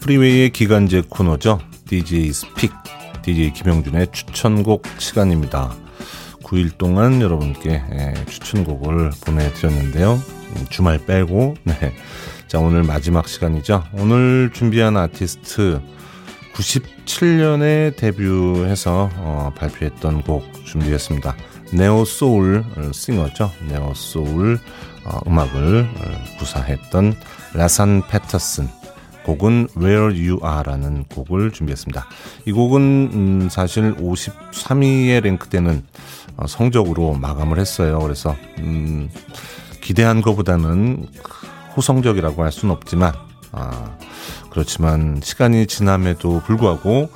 [0.00, 1.60] 프리웨이의 기간제 코너죠.
[1.86, 2.72] DJ's pick,
[3.22, 5.74] DJ 김영준의 추천곡 시간입니다.
[6.52, 10.12] 9일 동안 여러분께 예, 추천곡을 보내드렸는데요.
[10.14, 11.94] 음, 주말 빼고, 네.
[12.46, 13.84] 자, 오늘 마지막 시간이죠.
[13.94, 15.80] 오늘 준비한 아티스트
[16.54, 21.34] 97년에 데뷔해서 어, 발표했던 곡 준비했습니다.
[21.72, 22.62] neo soul
[22.92, 23.50] 싱어죠.
[23.70, 24.58] neo soul
[25.04, 27.14] 어, 음악을 어, 구사했던
[27.54, 28.68] 라산 패터슨
[29.24, 32.06] 곡은 Where You Are라는 곡을 준비했습니다.
[32.46, 35.84] 이 곡은 음 사실 53위에 랭크되는
[36.36, 37.98] 어 성적으로 마감을 했어요.
[38.00, 39.10] 그래서 음
[39.80, 41.06] 기대한 것보다는
[41.76, 43.12] 호성적이라고 할 수는 없지만
[43.52, 43.96] 아
[44.50, 47.10] 그렇지만 시간이 지남에도 불구하고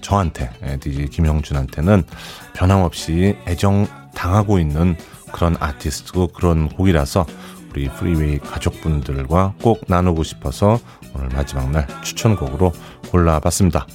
[0.00, 2.04] 저한테 DJ 김영준한테는
[2.54, 4.96] 변함없이 애정 당하고 있는
[5.32, 7.26] 그런 아티스트고 그런 곡이라서
[7.70, 10.78] 우리 프리웨이 가족분들과 꼭 나누고 싶어서
[11.14, 12.72] 오늘 마지막 날 추천곡으로
[13.10, 13.86] 골라봤습니다.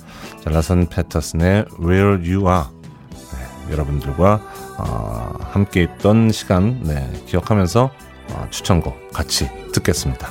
[0.44, 2.66] 잘라선 패터슨의 Where You Are
[3.12, 4.42] 네, 여러분들과
[4.78, 7.92] 어, 함께 있던 시간 네, 기억하면서
[8.32, 10.30] 어, 추천곡 같이 듣겠습니다.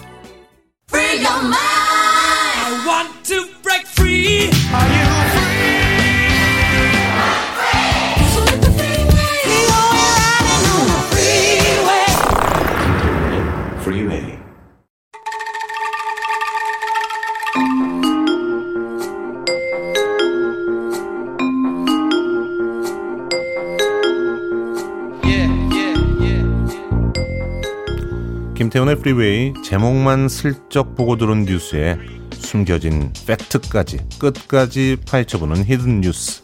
[28.73, 31.99] 김태훈의 프리웨이 제목만 슬쩍 보고 들은 뉴스에
[32.33, 36.43] 숨겨진 팩트까지 끝까지 파헤쳐보는 hidden 뉴스.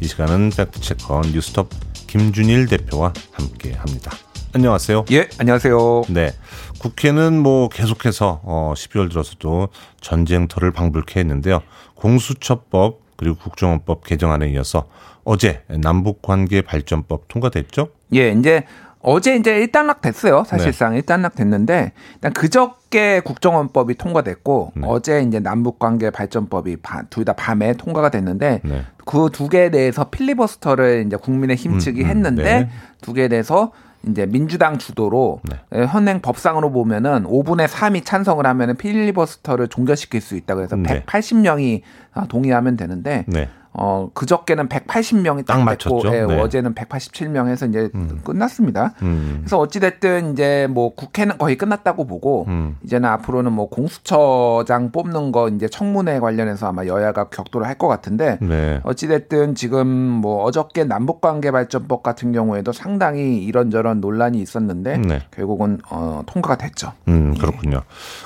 [0.00, 1.68] 이 시간은 fact checker 뉴스톱
[2.06, 4.10] 김준일 대표와 함께 합니다.
[4.54, 5.04] 안녕하세요.
[5.12, 6.04] 예, 안녕하세요.
[6.08, 6.32] 네.
[6.78, 9.68] 국회는 뭐 계속해서 어 12월 들어서도
[10.00, 11.60] 전쟁터를 방불케 했는데요.
[11.94, 14.88] 공수처법 그리고 국정원법 개정안에 이어서
[15.24, 17.90] 어제 남북관계 발전법 통과됐죠?
[18.14, 18.64] 예, 이제
[19.08, 20.42] 어제 이제 일단락 됐어요.
[20.44, 20.96] 사실상 네.
[20.96, 24.82] 일단락 됐는데 일단 그저께 국정원법이 통과됐고 네.
[24.84, 26.78] 어제 이제 남북관계 발전법이
[27.10, 28.82] 둘 다 밤에 통과가 됐는데 네.
[29.04, 32.68] 그두 개에 대해서 필리버스터를 이제 국민의힘 음, 측이 음, 했는데 네.
[33.00, 33.70] 두 개에 대해서
[34.08, 35.86] 이제 민주당 주도로 네.
[35.86, 41.04] 현행 법상으로 보면은 5분의 3이 찬성을 하면은 필리버스터를 종결시킬 수 있다 그래서 네.
[41.04, 41.82] 180명이
[42.28, 43.48] 동의하면 되는데 네.
[43.78, 46.08] 어 그저께는 180명이 딱, 딱 맞췄죠.
[46.14, 46.40] 예, 네.
[46.40, 48.20] 어제는 187명 해서 이제 음.
[48.24, 48.94] 끝났습니다.
[49.02, 49.38] 음.
[49.40, 52.76] 그래서 어찌 됐든 이제 뭐 국회는 거의 끝났다고 보고 음.
[52.84, 58.38] 이제는 앞으로는 뭐 공수처장 뽑는 거 이제 청문회 관련해서 아마 여야가 격돌을 할 것 같은데
[58.40, 58.80] 네.
[58.84, 65.22] 어찌 됐든 지금 뭐 어저께 남북관계발전법 같은 경우에도 상당히 이런저런 논란이 있었는데 네.
[65.30, 66.92] 결국은 어 통과가 됐죠.
[67.08, 67.76] 음, 그렇군요.
[67.76, 67.80] 예.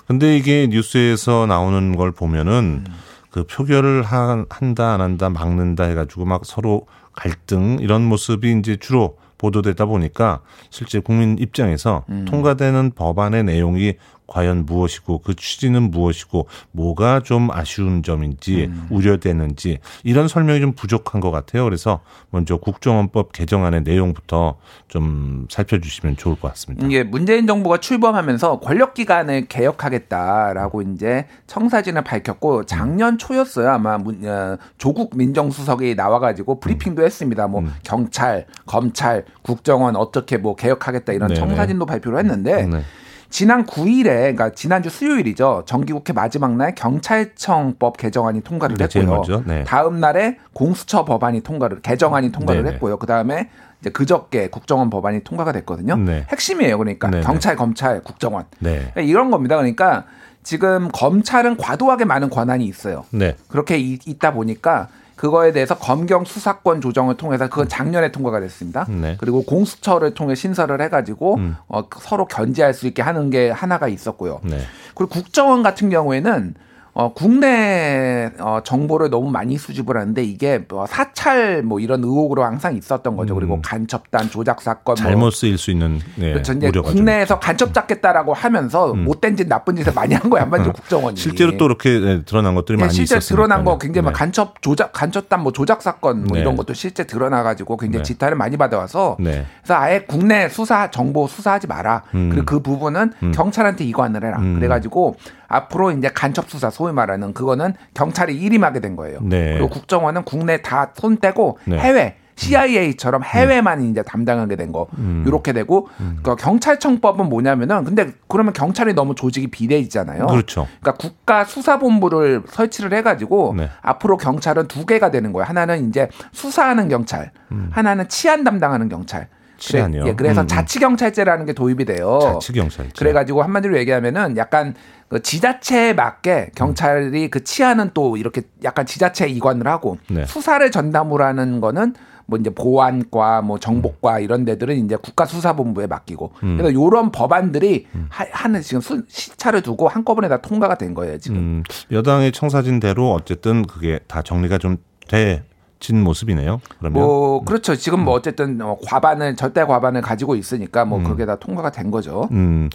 [0.06, 2.92] 근데 이게 뉴스에서 나오는 걸 보면은 음.
[3.30, 9.16] 그 표결을 한, 한다 안 한다 막는다 해가지고 막 서로 갈등 이런 모습이 이제 주로
[9.38, 12.26] 보도되다 보니까 실제 국민 입장에서 음.
[12.26, 13.94] 통과되는 법안의 내용이
[14.30, 18.86] 과연 무엇이고 그 취지는 무엇이고 뭐가 좀 아쉬운 점인지 음.
[18.88, 21.64] 우려되는지 이런 설명이 좀 부족한 것 같아요.
[21.64, 26.86] 그래서 먼저 국정원법 개정안의 내용부터 좀 살펴주시면 좋을 것 같습니다.
[26.86, 33.68] 이게 문재인 정부가 출범하면서 권력기관을 개혁하겠다라고 이제 청사진을 밝혔고 작년 초였어요.
[33.68, 37.48] 아마 어, 조국 민정수석이 나와가지고 브리핑도 했습니다.
[37.48, 37.74] 뭐 음.
[37.82, 41.40] 경찰, 검찰, 국정원 어떻게 뭐 개혁하겠다 이런 네네.
[41.40, 42.82] 청사진도 발표를 했는데 네.
[43.30, 45.62] 지난 9일에 그러니까 지난주 수요일이죠.
[45.64, 49.44] 정기국회 마지막 날 경찰청법 개정안이 통과를 네, 했고요.
[49.46, 49.64] 네.
[49.64, 52.74] 다음 날에 공수처 법안이 통과를 개정안이 통과를 네네.
[52.74, 52.98] 했고요.
[52.98, 53.48] 그다음에
[53.80, 55.96] 이제 그저께 국정원 법안이 통과가 됐거든요.
[55.96, 56.26] 네.
[56.30, 56.76] 핵심이에요.
[56.76, 57.22] 그러니까 네네.
[57.22, 58.44] 경찰, 검찰, 국정원.
[58.58, 58.90] 네.
[58.92, 59.56] 그러니까 이런 겁니다.
[59.56, 60.04] 그러니까
[60.42, 63.04] 지금 검찰은 과도하게 많은 권한이 있어요.
[63.10, 63.36] 네.
[63.48, 64.88] 그렇게 있다 보니까
[65.20, 68.86] 그거에 대해서 검경 수사권 조정을 통해서 그건 작년에 통과가 됐습니다.
[68.88, 69.18] 네.
[69.20, 71.56] 그리고 공수처를 통해 신설을 해가지고 음.
[71.68, 74.40] 어, 서로 견제할 수 있게 하는 게 하나가 있었고요.
[74.44, 74.60] 네.
[74.94, 76.54] 그리고 국정원 같은 경우에는
[76.92, 82.76] 어, 국내 어, 정보를 너무 많이 수집을 하는데 이게 뭐 사찰 뭐 이런 의혹으로 항상
[82.76, 83.34] 있었던 거죠.
[83.34, 83.38] 음.
[83.38, 85.30] 그리고 간첩단 조작 사건 뭐 잘못 뭐.
[85.30, 86.52] 쓰일 수 있는 네, 그렇죠.
[86.52, 89.04] 이제 국내에서 간첩 잡겠다라고 하면서 음.
[89.04, 90.44] 못된 짓 나쁜 짓을 많이 한 거예요.
[90.44, 90.72] 한반도 음.
[90.72, 93.36] 국정원이 실제로 또 이렇게 네, 드러난 것들이 네, 많이 실제 있었으니까.
[93.36, 94.12] 드러난 거 굉장히 네.
[94.12, 96.40] 간첩 조작 간첩단 뭐 조작 사건 뭐 네.
[96.40, 98.12] 이런 것도 실제 드러나 가지고 굉장히 네.
[98.12, 99.46] 지탄을 많이 받아와서 네.
[99.62, 102.02] 그래서 아예 국내 수사 정보 수사하지 마라.
[102.14, 102.30] 음.
[102.30, 103.32] 그리고 그 부분은 음.
[103.32, 104.38] 경찰한테 이관을 해라.
[104.40, 104.56] 음.
[104.56, 105.16] 그래가지고
[105.50, 109.18] 앞으로 이제 간첩 수사 소위 말하는 그거는 경찰이 일임하게 된 거예요.
[109.22, 109.52] 네.
[109.54, 111.78] 그리고 국정원은 국내 다 손 떼고 네.
[111.78, 113.90] 해외 CIA처럼 해외만 음.
[113.90, 115.24] 이제 담당하게 된 거, 음.
[115.26, 116.20] 이렇게 되고, 음.
[116.22, 120.26] 그 경찰청법은 뭐냐면은, 근데 그러면 경찰이 너무 조직이 비대해지잖아요.
[120.26, 120.66] 그렇죠.
[120.80, 123.68] 그러니까 국가 수사본부를 설치를 해 가지고, 네.
[123.82, 125.44] 앞으로 경찰은 두 개가 되는 거예요.
[125.44, 127.68] 하나는 이제 수사하는 경찰, 음.
[127.72, 129.28] 하나는 치안 담당하는 경찰.
[129.60, 130.02] 치안이요.
[130.02, 130.48] 그래, 예, 그래서 음, 음.
[130.48, 132.18] 자치 경찰제라는 게 도입이 돼요.
[132.20, 132.92] 자치 경찰제.
[132.98, 134.74] 그래가지고 한마디로 얘기하면은 약간
[135.08, 140.24] 그 지자체에 맞게 경찰이 그 치안은 또 이렇게 약간 지자체 이관을 하고 네.
[140.26, 141.94] 수사를 전담으로 하는 거는
[142.26, 144.22] 뭐 이제 보안과 뭐 정보과 음.
[144.22, 146.56] 이런 데들은 이제 국가수사본부에 맡기고 음.
[146.56, 148.06] 그래서 요런 법안들이 음.
[148.08, 151.62] 하는 지금 수, 시차를 두고 한꺼번에 다 통과가 된 거예요 지금 음.
[151.90, 154.78] 여당의 청사진대로 어쨌든 그게 다 정리가 좀
[155.10, 155.42] 돼
[155.80, 156.60] 진 모습이네요.
[156.78, 157.74] 그러면 뭐 그렇죠.
[157.74, 158.18] 지금 뭐 음.
[158.18, 161.04] 어쨌든 어, 과반을 절대 과반을 가지고 있으니까 뭐 음.
[161.04, 162.28] 그게 다 통과가 된 거죠.
[162.32, 162.68] 음.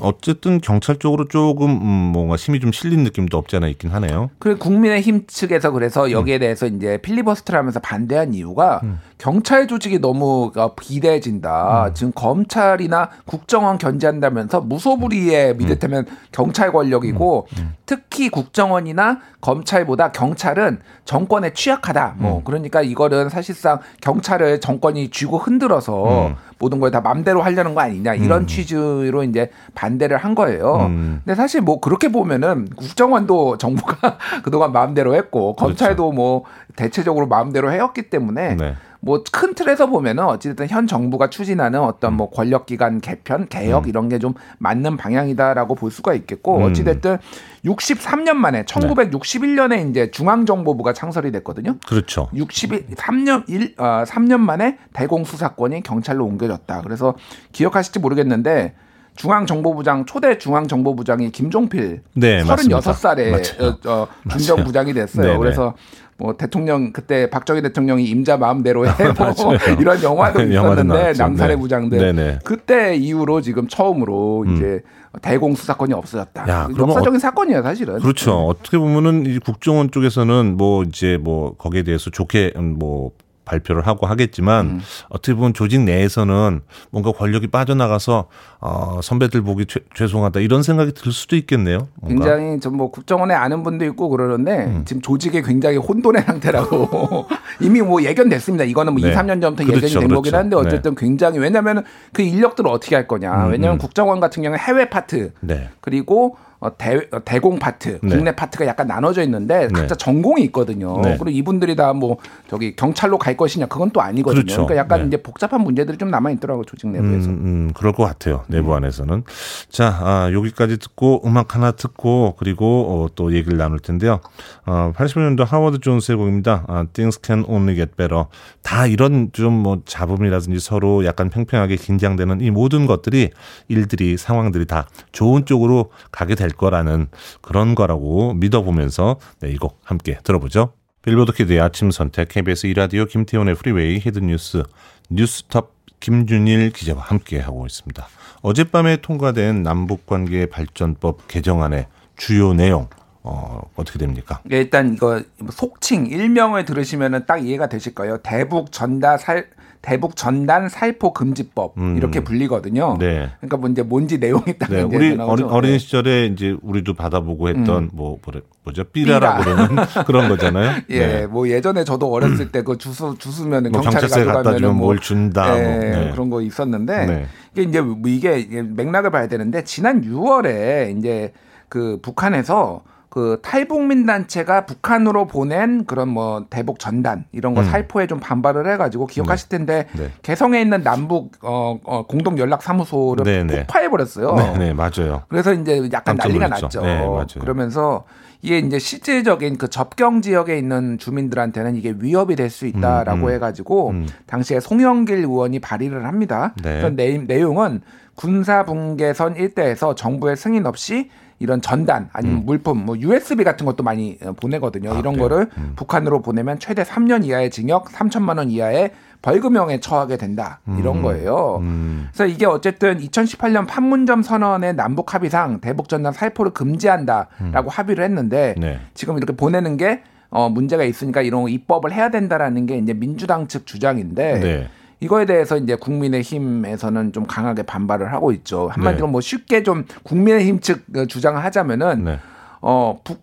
[0.00, 4.30] 어쨌든 경찰 쪽으로 조금 음, 뭔가 힘이 좀 실린 느낌도 없지 않아 있긴 하네요.
[4.40, 6.40] 그리고 국민의힘 측에서 그래서 여기에 음.
[6.40, 8.98] 대해서 이제 필리버스터를 하면서 반대한 이유가 음.
[9.20, 11.88] 경찰 조직이 너무 어, 비대해진다.
[11.88, 11.94] 음.
[11.94, 17.46] 지금 검찰이나 국정원 견제한다면서 무소불위에 믿으면 경찰 권력이고
[17.84, 22.14] 특히 국정원이나 검찰보다 경찰은 정권에 취약하다.
[22.18, 22.44] 뭐 음.
[22.44, 26.34] 그러니까 이거는 사실상 경찰을 정권이 쥐고 흔들어서 음.
[26.58, 28.46] 모든 걸 다 맘대로 하려는 거 아니냐 이런 음.
[28.46, 30.76] 취지로 이제 반대를 한 거예요.
[30.86, 31.20] 음.
[31.24, 35.66] 근데 사실 뭐 그렇게 보면은 국정원도 정부가 그동안 마음대로 했고 그렇죠.
[35.68, 36.44] 검찰도 뭐
[36.74, 38.74] 대체적으로 마음대로 해왔기 때문에 네.
[39.00, 43.88] 뭐 큰 틀에서 보면은 어찌됐든 현 정부가 추진하는 어떤 뭐 권력기관 개편, 개혁 음.
[43.88, 46.62] 이런 게 좀 맞는 방향이다라고 볼 수가 있겠고 음.
[46.64, 47.16] 어찌됐든
[47.64, 51.76] 63년 만에 1961년에 이제 중앙정보부가 창설이 됐거든요.
[51.88, 52.28] 그렇죠.
[52.34, 56.82] 63년 1 어, 3년 만에 대공수사권이 경찰로 옮겨졌다.
[56.82, 57.14] 그래서
[57.52, 58.74] 기억하실지 모르겠는데
[59.16, 65.26] 중앙정보부장 초대 중앙정보부장이 김종필 네, 36살에 어, 어, 중정부장이 됐어요.
[65.26, 65.38] 네네.
[65.38, 65.74] 그래서
[66.20, 71.60] 뭐 대통령 그때 박정희 대통령이 임자 마음대로 해뭐 이런 영화도 있었는데 남산의 네.
[71.60, 72.38] 부장들 네네.
[72.44, 74.56] 그때 이후로 지금 처음으로 음.
[74.56, 74.82] 이제
[75.22, 76.48] 대공 수사권이 없어졌다.
[76.48, 77.98] 야, 역사적인 어, 사건이에요, 사실은.
[77.98, 78.30] 그렇죠.
[78.30, 78.36] 네.
[78.48, 83.10] 어떻게 보면은 이 국정원 쪽에서는 뭐 이제 뭐 거기에 대해서 좋게 뭐
[83.50, 84.80] 발표를 하고 하겠지만 음.
[85.08, 88.28] 어떻게 보면 조직 내에서는 뭔가 권력이 빠져나가서
[88.60, 91.88] 어, 선배들 보기 죄, 죄송하다 이런 생각이 들 수도 있겠네요.
[92.00, 92.24] 뭔가.
[92.24, 94.82] 굉장히 좀뭐 국정원에 아는 분도 있고 그러는데 음.
[94.84, 97.26] 지금 조직이 굉장히 혼돈의 상태라고
[97.60, 98.64] 이미 뭐 예견됐습니다.
[98.64, 99.12] 이거는 뭐 네.
[99.12, 100.14] 2, 3년 전부터 그렇죠, 예견이 된 그렇죠.
[100.14, 101.00] 거긴 한데 어쨌든 네.
[101.00, 103.46] 굉장히 왜냐하면 그 인력들을 어떻게 할 거냐.
[103.46, 103.78] 음, 왜냐하면 음.
[103.78, 105.70] 국정원 같은 경우는 해외 파트 네.
[105.80, 108.08] 그리고 어, 대, 어, 대공 파트, 네.
[108.16, 109.72] 국내 파트가 약간 나눠져 있는데 네.
[109.72, 111.00] 각자 전공이 있거든요.
[111.00, 111.16] 네.
[111.18, 114.42] 그리고 이분들이 다 뭐 저기 경찰로 갈 것이냐 그건 또 아니거든요.
[114.42, 114.66] 그렇죠.
[114.66, 115.06] 그러니까 약간 네.
[115.08, 117.28] 이제 복잡한 문제들이 좀 남아 있더라고요 조직 내부에서.
[117.28, 118.76] 음, 음, 그럴 것 같아요 내부 음.
[118.76, 119.24] 안에서는.
[119.68, 124.20] 자 아, 여기까지 듣고 음악 하나 듣고 그리고 어, 또 얘기를 나눌 텐데요.
[124.66, 126.64] 어, 80년도 하워드 존스의 곡입니다.
[126.68, 128.24] 아, Things Can Only Get Better.
[128.62, 133.30] 다 이런 좀 뭐 잡음이라든지 서로 약간 팽팽하게 긴장되는 이 모든 것들이
[133.68, 137.08] 일들이 상황들이 다 좋은 쪽으로 가게 될 거라는
[137.40, 140.72] 그런 거라고 믿어보면서 네, 이곡 함께 들어보죠.
[141.02, 144.64] 빌보드 키드의 아침 선택 KBS 이라디오 김태훈의 프리웨이 hidden 뉴스
[145.10, 148.06] 뉴스톱 김준일 기자와 함께 하고 있습니다.
[148.42, 151.86] 어젯밤에 통과된 남북관계 발전법 개정안의
[152.16, 152.88] 주요 내용
[153.22, 154.40] 어, 어떻게 됩니까?
[154.44, 158.18] 네, 일단 이거 속칭 일명을 들으시면 딱 이해가 되실 거예요.
[158.18, 159.48] 대북 전다 살
[159.82, 161.96] 대북 전단 살포 금지법 음.
[161.96, 162.96] 이렇게 불리거든요.
[162.98, 163.30] 네.
[163.40, 164.82] 그러니까 뭐 이제 뭔지 내용이 딱 네.
[164.82, 165.78] 우리 어린, 어린 네.
[165.78, 167.90] 시절에 이제 우리도 받아보고 했던 음.
[167.92, 168.18] 뭐
[168.62, 169.76] 뭐죠 삐라라고 그러는
[170.06, 170.82] 그런 거잖아요.
[170.90, 171.26] 예, 네.
[171.26, 175.62] 뭐 예전에 저도 어렸을 때 그 주수 주수면 뭐 경찰에 가져가면 뭐, 뭘 준다, 예,
[175.62, 175.78] 뭐.
[175.78, 176.10] 네.
[176.12, 177.26] 그런 거 있었는데 네.
[177.52, 181.32] 이게 이제 뭐 이게 맥락을 봐야 되는데 지난 6월에 이제
[181.68, 187.66] 그 북한에서 그 탈북민 단체가 북한으로 보낸 그런 뭐 대북 전단 이런 거 음.
[187.66, 189.56] 살포에 좀 반발을 해가지고 기억하실 네.
[189.58, 190.12] 텐데 네.
[190.22, 193.66] 개성에 있는 남북 어, 어 공동 연락 사무소를 네, 네.
[193.66, 194.34] 폭파해 버렸어요.
[194.36, 195.24] 네, 네, 맞아요.
[195.28, 196.66] 그래서 이제 약간 난리가 놀랐죠.
[196.66, 196.82] 났죠.
[196.82, 197.26] 네, 맞아요.
[197.40, 198.04] 그러면서
[198.42, 203.30] 이게 이제 실질적인 그 접경 지역에 있는 주민들한테는 이게 위협이 될 수 있다라고 음, 음.
[203.32, 204.08] 해가지고 음.
[204.26, 206.54] 당시에 송영길 의원이 발의를 합니다.
[206.62, 206.80] 네.
[206.80, 206.86] 그
[207.26, 207.80] 내용은
[208.14, 211.10] 군사 분계선 일대에서 정부의 승인 없이
[211.40, 212.46] 이런 전단 아니면 음.
[212.46, 214.92] 물품 뭐 USB 같은 것도 많이 어, 보내거든요.
[214.92, 215.28] 아, 이런 그래요?
[215.28, 215.72] 거를 음.
[215.74, 221.02] 북한으로 보내면 최대 3년 이하의 징역, 3천만 원 이하의 벌금형에 처하게 된다 이런 음.
[221.02, 221.58] 거예요.
[221.60, 222.08] 음.
[222.12, 227.68] 그래서 이게 어쨌든 2018년 판문점 선언의 남북 합의상 대북 전단 살포를 금지한다라고 음.
[227.68, 228.80] 합의를 했는데 네.
[228.94, 233.66] 지금 이렇게 보내는 게 어, 문제가 있으니까 이런 입법을 해야 된다라는 게 이제 민주당 측
[233.66, 234.68] 주장인데 네.
[235.00, 238.68] 이거에 대해서 이제 국민의힘에서는 좀 강하게 반발을 하고 있죠.
[238.68, 239.12] 한마디로 네.
[239.12, 242.18] 뭐 쉽게 좀 국민의힘 측 주장을 하자면은 네.
[242.60, 243.18] 어 북,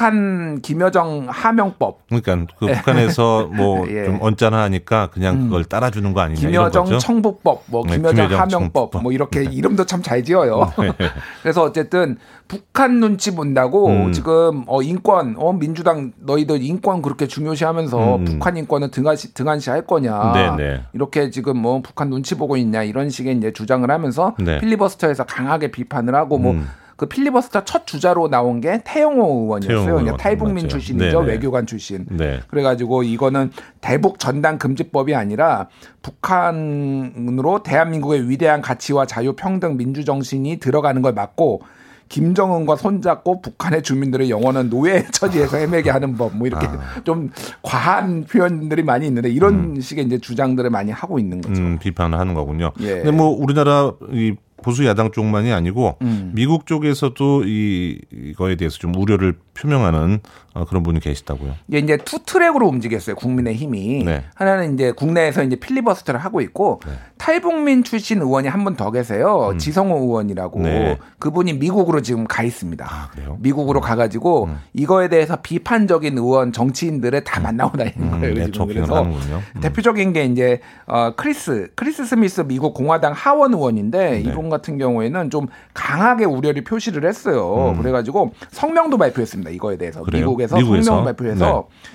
[0.00, 2.06] 북한 김여정 하명법.
[2.08, 4.18] 그러니까 그 북한에서 뭐좀 예.
[4.18, 5.44] 언짢아하니까 그냥 음.
[5.44, 9.02] 그걸 따라주는 거 아니냐 김여정 청북법, 뭐 네, 김여정, 김여정 하명법, 청북법.
[9.02, 9.50] 뭐 이렇게 네.
[9.52, 10.72] 이름도 참 잘 지어요.
[10.78, 10.90] 네.
[11.42, 12.16] 그래서 어쨌든
[12.48, 14.12] 북한 눈치 본다고 음.
[14.12, 18.24] 지금 어 인권, 어 민주당 너희들 인권 그렇게 중요시하면서 음.
[18.24, 20.32] 북한 인권은 등한시 등한시 할 거냐.
[20.32, 20.56] 네네.
[20.56, 20.82] 네.
[20.94, 24.58] 이렇게 지금 뭐 북한 눈치 보고 있냐 이런 식의 이제 주장을 하면서 네.
[24.60, 26.56] 필리버스터에서 강하게 비판을 하고 뭐.
[27.00, 27.06] 음.
[27.06, 29.84] 그 필리버스터 첫 주자로 나온 게 태영호 의원이었어요.
[29.84, 30.68] 태영호 그러니까 탈북민 맞죠.
[30.68, 31.20] 출신이죠.
[31.20, 31.32] 네네.
[31.32, 32.04] 외교관 출신.
[32.10, 32.40] 네.
[32.48, 35.68] 그래가지고 이거는 대북 전단 금지법이 아니라
[36.02, 41.62] 북한으로 대한민국의 위대한 가치와 자유, 평등, 민주 정신이 들어가는 걸 막고
[42.10, 47.00] 김정은과 손잡고 북한의 주민들의 영원한 노예 처지에서 헤매게 하는 법, 뭐 이렇게 아.
[47.04, 47.30] 좀
[47.62, 49.80] 과한 표현들이 많이 있는데 이런 음.
[49.80, 51.62] 식의 이제 주장들을 많이 하고 있는 거죠.
[51.62, 52.72] 음, 비판을 하는 거군요.
[52.80, 52.96] 예.
[52.96, 56.32] 근데 뭐 우리나라 이 보수 야당 쪽만이 아니고 음.
[56.34, 60.20] 미국 쪽에서도 이 이거에 대해서 좀 우려를 표명하는
[60.54, 61.54] 어, 그런 분이 계시다고요.
[61.74, 63.14] 예, 이제 two track으로 움직였어요.
[63.14, 64.24] 국민의 힘이 네.
[64.34, 66.92] 하나는 이제 국내에서 이제 필리버스터를 하고 있고 네.
[67.18, 69.50] 탈북민 출신 의원이 한 분 더 계세요.
[69.52, 69.58] 음.
[69.58, 70.98] 지성호 의원이라고 네.
[71.18, 72.86] 그분이 미국으로 지금 가 있습니다.
[72.88, 73.08] 아,
[73.38, 73.82] 미국으로 음.
[73.82, 74.58] 가가지고 음.
[74.74, 77.44] 이거에 대해서 비판적인 의원 정치인들을 다 음.
[77.44, 78.34] 만나고 다니는 음, 거예요.
[78.34, 79.60] 네, 지금 그래서 음.
[79.60, 84.20] 대표적인 게 이제 어, 크리스 크리스 스미스 미국 공화당 하원 의원인데 네.
[84.20, 87.74] 이분 같은 경우에는 좀 강하게 우려를 표시를 했어요.
[87.78, 89.50] 그래가지고 성명도 발표했습니다.
[89.50, 90.26] 이거에 대해서 그래요?
[90.26, 91.68] 미국에서, 미국에서 성명 발표해서.
[91.68, 91.90] 네.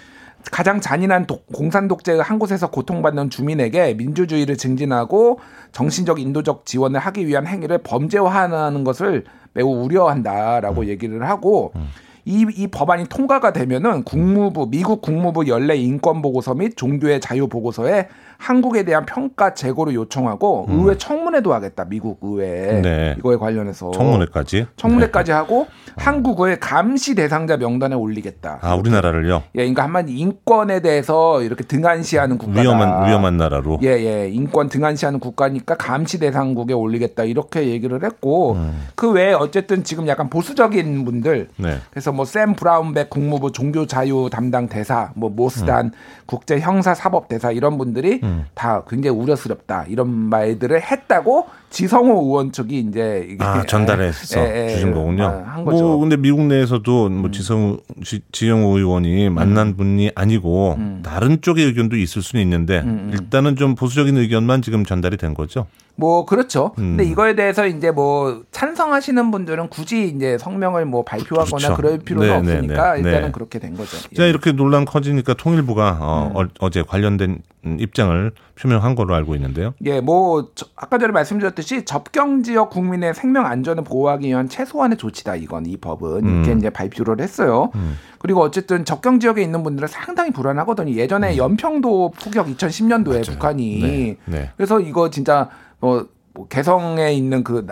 [0.52, 5.40] 가장 잔인한 독, 공산 독재의 한 곳에서 고통받는 주민에게 민주주의를 증진하고
[5.72, 10.88] 정신적 인도적 지원을 하기 위한 행위를 범죄화하는 것을 매우 우려한다라고 음.
[10.88, 11.88] 얘기를 하고 음.
[12.26, 18.08] 이, 이 법안이 통과가 되면은 국무부 미국 국무부 연례 인권 보고서 및 종교의 자유 보고서에
[18.46, 20.80] 한국에 대한 평가 재고를 요청하고 음.
[20.80, 23.16] 의회 청문회도 하겠다 미국 의회에 네.
[23.18, 25.36] 이거에 관련해서 청문회까지 청문회까지 네.
[25.36, 25.66] 하고
[25.98, 28.60] 한국의 감시 대상자 명단에 올리겠다.
[28.62, 29.44] 아 우리나라를요?
[29.56, 33.80] 예, 그러니까 한마디 인권에 대해서 이렇게 등한시하는 국가 위험한 위험한 나라로.
[33.82, 38.88] 예, 예, 인권 등한시하는 국가니까 감시 대상국에 올리겠다 이렇게 얘기를 했고 음.
[38.96, 41.78] 그 외에 어쨌든 지금 약간 보수적인 분들 네.
[41.90, 45.92] 그래서 뭐 샘 브라운백 국무부 종교 자유 담당 대사, 뭐 모스단 음.
[46.26, 48.35] 국제 형사 사법 대사 이런 분들이 음.
[48.54, 49.86] 다 굉장히 우려스럽다.
[49.88, 55.26] 이런 말들을 했다고 지성호 의원 측이 이제 아 전달해서 예, 예, 주신 거군요.
[55.26, 55.84] 아, 한 거죠.
[55.84, 57.32] 뭐 근데 미국 내에서도 뭐 음.
[57.34, 59.76] 지성 지, 지영호 의원이 만난 음.
[59.76, 61.02] 분이 아니고 음.
[61.04, 63.12] 다른 쪽의 의견도 있을 수는 있는데 음, 음.
[63.12, 65.68] 일단은 좀 보수적인 의견만 지금 전달이 된 거죠.
[65.98, 66.72] 뭐 그렇죠.
[66.78, 66.96] 음.
[66.96, 71.76] 근데 이거에 대해서 이제 뭐 찬성하시는 분들은 굳이 이제 성명을 뭐 발표하거나 그렇죠.
[71.76, 73.98] 그럴 필요는 네, 네 없으니까 네, 네, 일단은 그렇게 된 거죠.
[74.16, 76.48] 자 이렇게 논란 커지니까 통일부가 어, 음.
[76.60, 79.74] 어제 관련된 입장을 표명한 걸로 알고 있는데요.
[79.84, 85.66] 예, 뭐 아까 전에 말씀드렸듯이 접경 지역 국민의 생명 안전을 보호하기 위한 최소한의 조치다 이건
[85.66, 86.58] 이 법은 이렇게 음.
[86.58, 87.72] 이제 발표를 했어요.
[87.76, 87.98] 음.
[88.20, 90.92] 그리고 어쨌든 접경 지역에 있는 분들은 상당히 불안하거든요.
[90.92, 91.38] 예전에 음.
[91.38, 93.22] 연평도 폭격 2010년도에 맞아요.
[93.24, 94.18] 북한이 네.
[94.26, 94.52] 네.
[94.56, 95.50] 그래서 이거 진짜
[95.80, 97.66] 뭐, 뭐 개성에 있는 그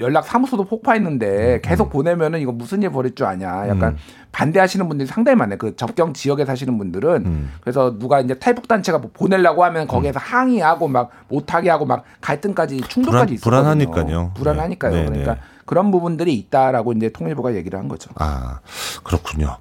[0.00, 1.60] 연락 사무소도 폭파했는데 음.
[1.62, 3.68] 계속 보내면은 이거 무슨 일 벌일 줄 아냐.
[3.68, 3.96] 약간 음.
[4.32, 5.56] 반대하시는 분들이 상당히 많아요.
[5.56, 7.52] 그 접경 지역에 사시는 분들은 음.
[7.60, 10.20] 그래서 누가 이제 탈북 단체가 뭐 보내려고 하면 거기에서 음.
[10.20, 14.32] 항의하고 막 못하게 하고 막 갈등까지 충돌까지 불안, 있었거든요.
[14.34, 14.34] 불안하니까요.
[14.34, 14.92] 불안하니까요.
[14.92, 14.98] 네.
[14.98, 15.06] 네.
[15.06, 15.40] 그러니까 네.
[15.68, 18.08] 그런 부분들이 있다라고 이제 통일부가 얘기를 한 거죠.
[18.14, 18.60] 아,
[19.04, 19.58] 그렇군요.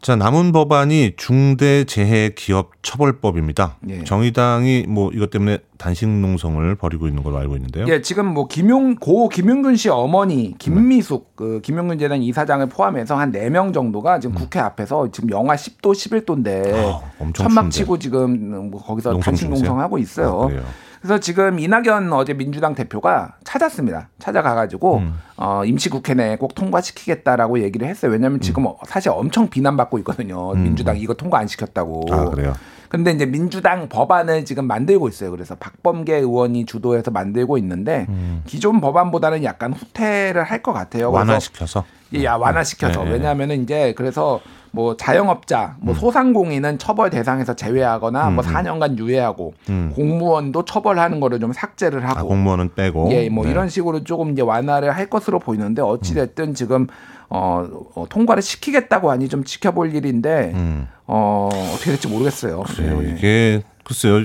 [0.00, 3.76] 자, 남은 법안이 중대재해기업처벌법입니다.
[3.90, 4.02] 예.
[4.04, 7.84] 정의당이 뭐 이것 때문에 단식 농성을 벌이고 있는 걸로 알고 있는데요.
[7.88, 11.30] 예, 지금 뭐 김용 고 김용균 씨 어머니 김미숙 네.
[11.36, 14.40] 그 김용균 재단 이사장을 포함해서 한 네 명 정도가 지금 음.
[14.40, 17.02] 국회 앞에서 지금 영하 10도 11도인데 아,
[17.34, 20.48] 천막 치고 지금 뭐 거기서 단식 농성하고 있어요.
[20.50, 20.54] 아,
[21.00, 24.08] 그래서 지금 이낙연 어제 민주당 대표가 찾았습니다.
[24.18, 25.18] 찾아가가지고 음.
[25.36, 28.12] 어, 임시국회 내에 꼭 통과시키겠다라고 얘기를 했어요.
[28.12, 28.72] 왜냐하면 지금 음.
[28.86, 30.52] 사실 엄청 비난받고 있거든요.
[30.52, 30.62] 음.
[30.62, 32.04] 민주당 이거 통과 안 시켰다고.
[32.10, 32.52] 아, 그래요?
[32.90, 35.30] 근데 이제 민주당 법안을 지금 만들고 있어요.
[35.30, 38.42] 그래서 박범계 의원이 주도해서 만들고 있는데 음.
[38.46, 41.10] 기존 법안보다는 약간 후퇴를 할 것 같아요.
[41.10, 41.84] 완화시켜서.
[42.12, 43.04] 예, 완화시켜서.
[43.04, 43.12] 네.
[43.12, 44.40] 왜냐하면은 이제 그래서
[44.72, 45.98] 뭐 자영업자, 뭐 음.
[45.98, 48.34] 소상공인은 처벌 대상에서 제외하거나 음.
[48.36, 49.92] 뭐 4년간 유예하고 음.
[49.94, 53.50] 공무원도 처벌하는 거를 좀 삭제를 하고 아, 공무원은 빼고 예, 뭐 네.
[53.50, 56.86] 이런 식으로 조금 이제 완화를 할 것으로 보이는데 어찌 됐든 지금
[57.28, 60.88] 어, 어, 통과를 시키겠다고 하니 좀 지켜볼 일인데 음.
[61.06, 62.62] 어, 어떻게 될지 모르겠어요.
[62.62, 63.00] 그래요.
[63.00, 63.14] 네.
[63.16, 64.24] 이게 글쎄요,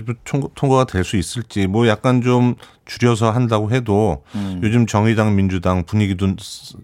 [0.53, 2.55] 통과가 될 수 있을지 뭐 약간 좀
[2.86, 4.59] 줄여서 한다고 해도 음.
[4.63, 6.27] 요즘 정의당 민주당 분위기도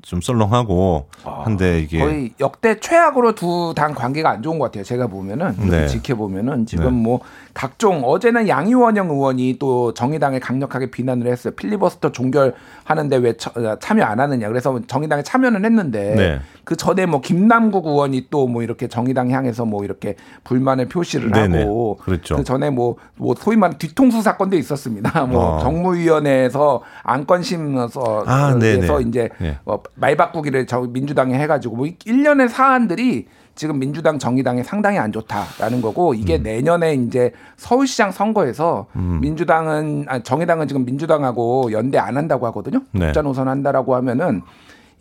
[0.01, 4.83] 좀 썰렁하고 아, 한데 이게 거의 역대 최악으로 두 당 관계가 안 좋은 것 같아요.
[4.83, 5.87] 제가 보면은 네.
[5.87, 6.91] 지켜보면은 지금 네.
[6.91, 7.19] 뭐
[7.53, 11.53] 각종 어제는 양이원영 의원이 또 정의당에 강력하게 비난을 했어요.
[11.55, 12.55] 필리버스터 종결
[12.91, 14.47] 하는데 왜 참여 안 하느냐.
[14.47, 16.39] 그래서 정의당에 참여는 했는데 네.
[16.63, 21.61] 그 전에 뭐 김남국 의원이 또 뭐 이렇게 정의당 향해서 뭐 이렇게 불만을 표시를 네네.
[21.63, 22.35] 하고 그렇죠.
[22.35, 25.25] 그 전에 뭐, 뭐 소위 말하는 뒤통수 사건도 있었습니다.
[25.27, 25.59] 뭐 어.
[25.59, 28.55] 정무위원회에서 안건심에서 아,
[28.99, 29.57] 이제 네.
[29.63, 33.27] 뭐 말 바꾸기를 저 민주당에 해가지고 뭐 일련의 사안들이
[33.61, 36.41] 지금 민주당 정의당이 상당히 안 좋다라는 거고 이게 음.
[36.41, 39.19] 내년에 이제 서울시장 선거에서 음.
[39.21, 42.81] 민주당은 아 정의당은 지금 민주당하고 연대 안 한다고 하거든요.
[42.91, 43.05] 네.
[43.05, 44.41] 독자 노선 한다라고 하면은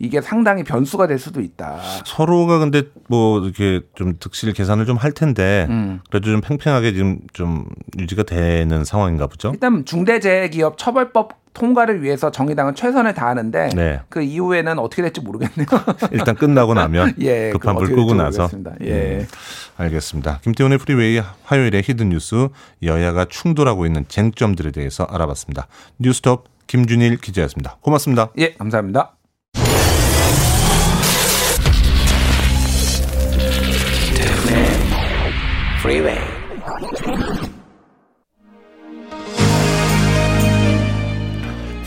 [0.01, 1.79] 이게 상당히 변수가 될 수도 있다.
[2.05, 5.99] 서로가 근데 뭐 이렇게 좀 득실 계산을 좀 할 텐데 음.
[6.09, 7.65] 그래도 좀 팽팽하게 지금 좀
[7.97, 9.51] 유지가 되는 상황인가 보죠.
[9.53, 13.99] 일단 중대재해기업 처벌법 통과를 위해서 정의당은 최선을 다하는데 네.
[14.09, 15.65] 그 이후에는 어떻게 될지 모르겠네요.
[16.11, 18.49] 일단 끝나고 나면 예, 급한 불 끄고 나서.
[18.83, 19.19] 예.
[19.21, 19.27] 음,
[19.77, 20.39] 알겠습니다.
[20.43, 22.47] 김태훈의 프리웨이 화요일에 hidden 뉴스
[22.83, 25.67] 여야가 충돌하고 있는 쟁점들에 대해서 알아봤습니다.
[25.99, 27.77] 뉴스톱 김준일 기자였습니다.
[27.81, 28.29] 고맙습니다.
[28.37, 29.15] 예, 감사합니다.
[35.81, 36.17] Freeway.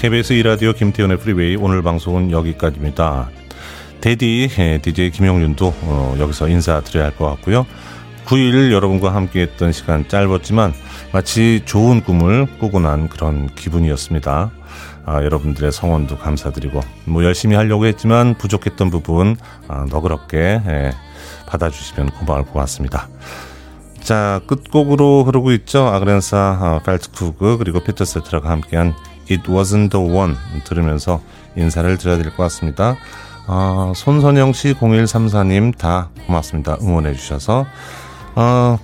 [0.00, 3.30] KBS 이라디오 김태현의 프리웨이 오늘 방송은 여기까지입니다.
[4.00, 4.48] 데디
[4.82, 7.66] DJ 김영윤도 어, 여기서 인사드려야 할 것 같고요.
[8.26, 10.72] 9일 여러분과 함께했던 시간 짧았지만
[11.12, 14.50] 마치 좋은 꿈을 꾸고 난 그런 기분이었습니다.
[15.06, 19.36] 아, 여러분들의 성원도 감사드리고 뭐 열심히 하려고 했지만 부족했던 부분
[19.68, 20.92] 아, 너그럽게 예,
[21.46, 23.08] 받아주시면 고마울 것 같습니다.
[24.04, 25.86] 자, 끝곡으로 흐르고 있죠.
[25.86, 28.94] 아그렌사 어, 펠트쿠그 그리고 피터 세트라가 함께한
[29.30, 30.34] It Wasn't the One
[30.64, 31.22] 들으면서
[31.56, 32.96] 인사를 드려야 될 것 같습니다.
[33.46, 36.76] 어, 손선영 씨, 0134님 다 고맙습니다.
[36.82, 37.64] 응원해 주셔서.
[38.34, 38.78] 어,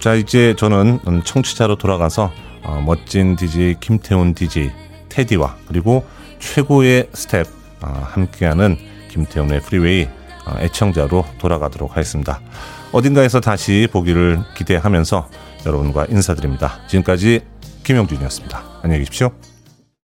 [0.00, 2.30] 자, 이제 저는 청취자로 돌아가서
[2.62, 4.70] 어, 멋진 DJ 김태훈 DJ
[5.08, 6.04] 테디와 그리고
[6.38, 7.46] 최고의 스태프
[7.82, 8.76] 어, 함께하는
[9.10, 10.06] 김태훈의 프리웨이
[10.46, 12.40] 어, 애청자로 돌아가도록 하겠습니다.
[12.94, 15.28] 어딘가에서 다시 보기를 기대하면서
[15.66, 16.78] 여러분과 인사드립니다.
[16.86, 17.40] 지금까지
[17.82, 18.62] 김영준이었습니다.
[18.82, 19.32] 안녕히 계십시오.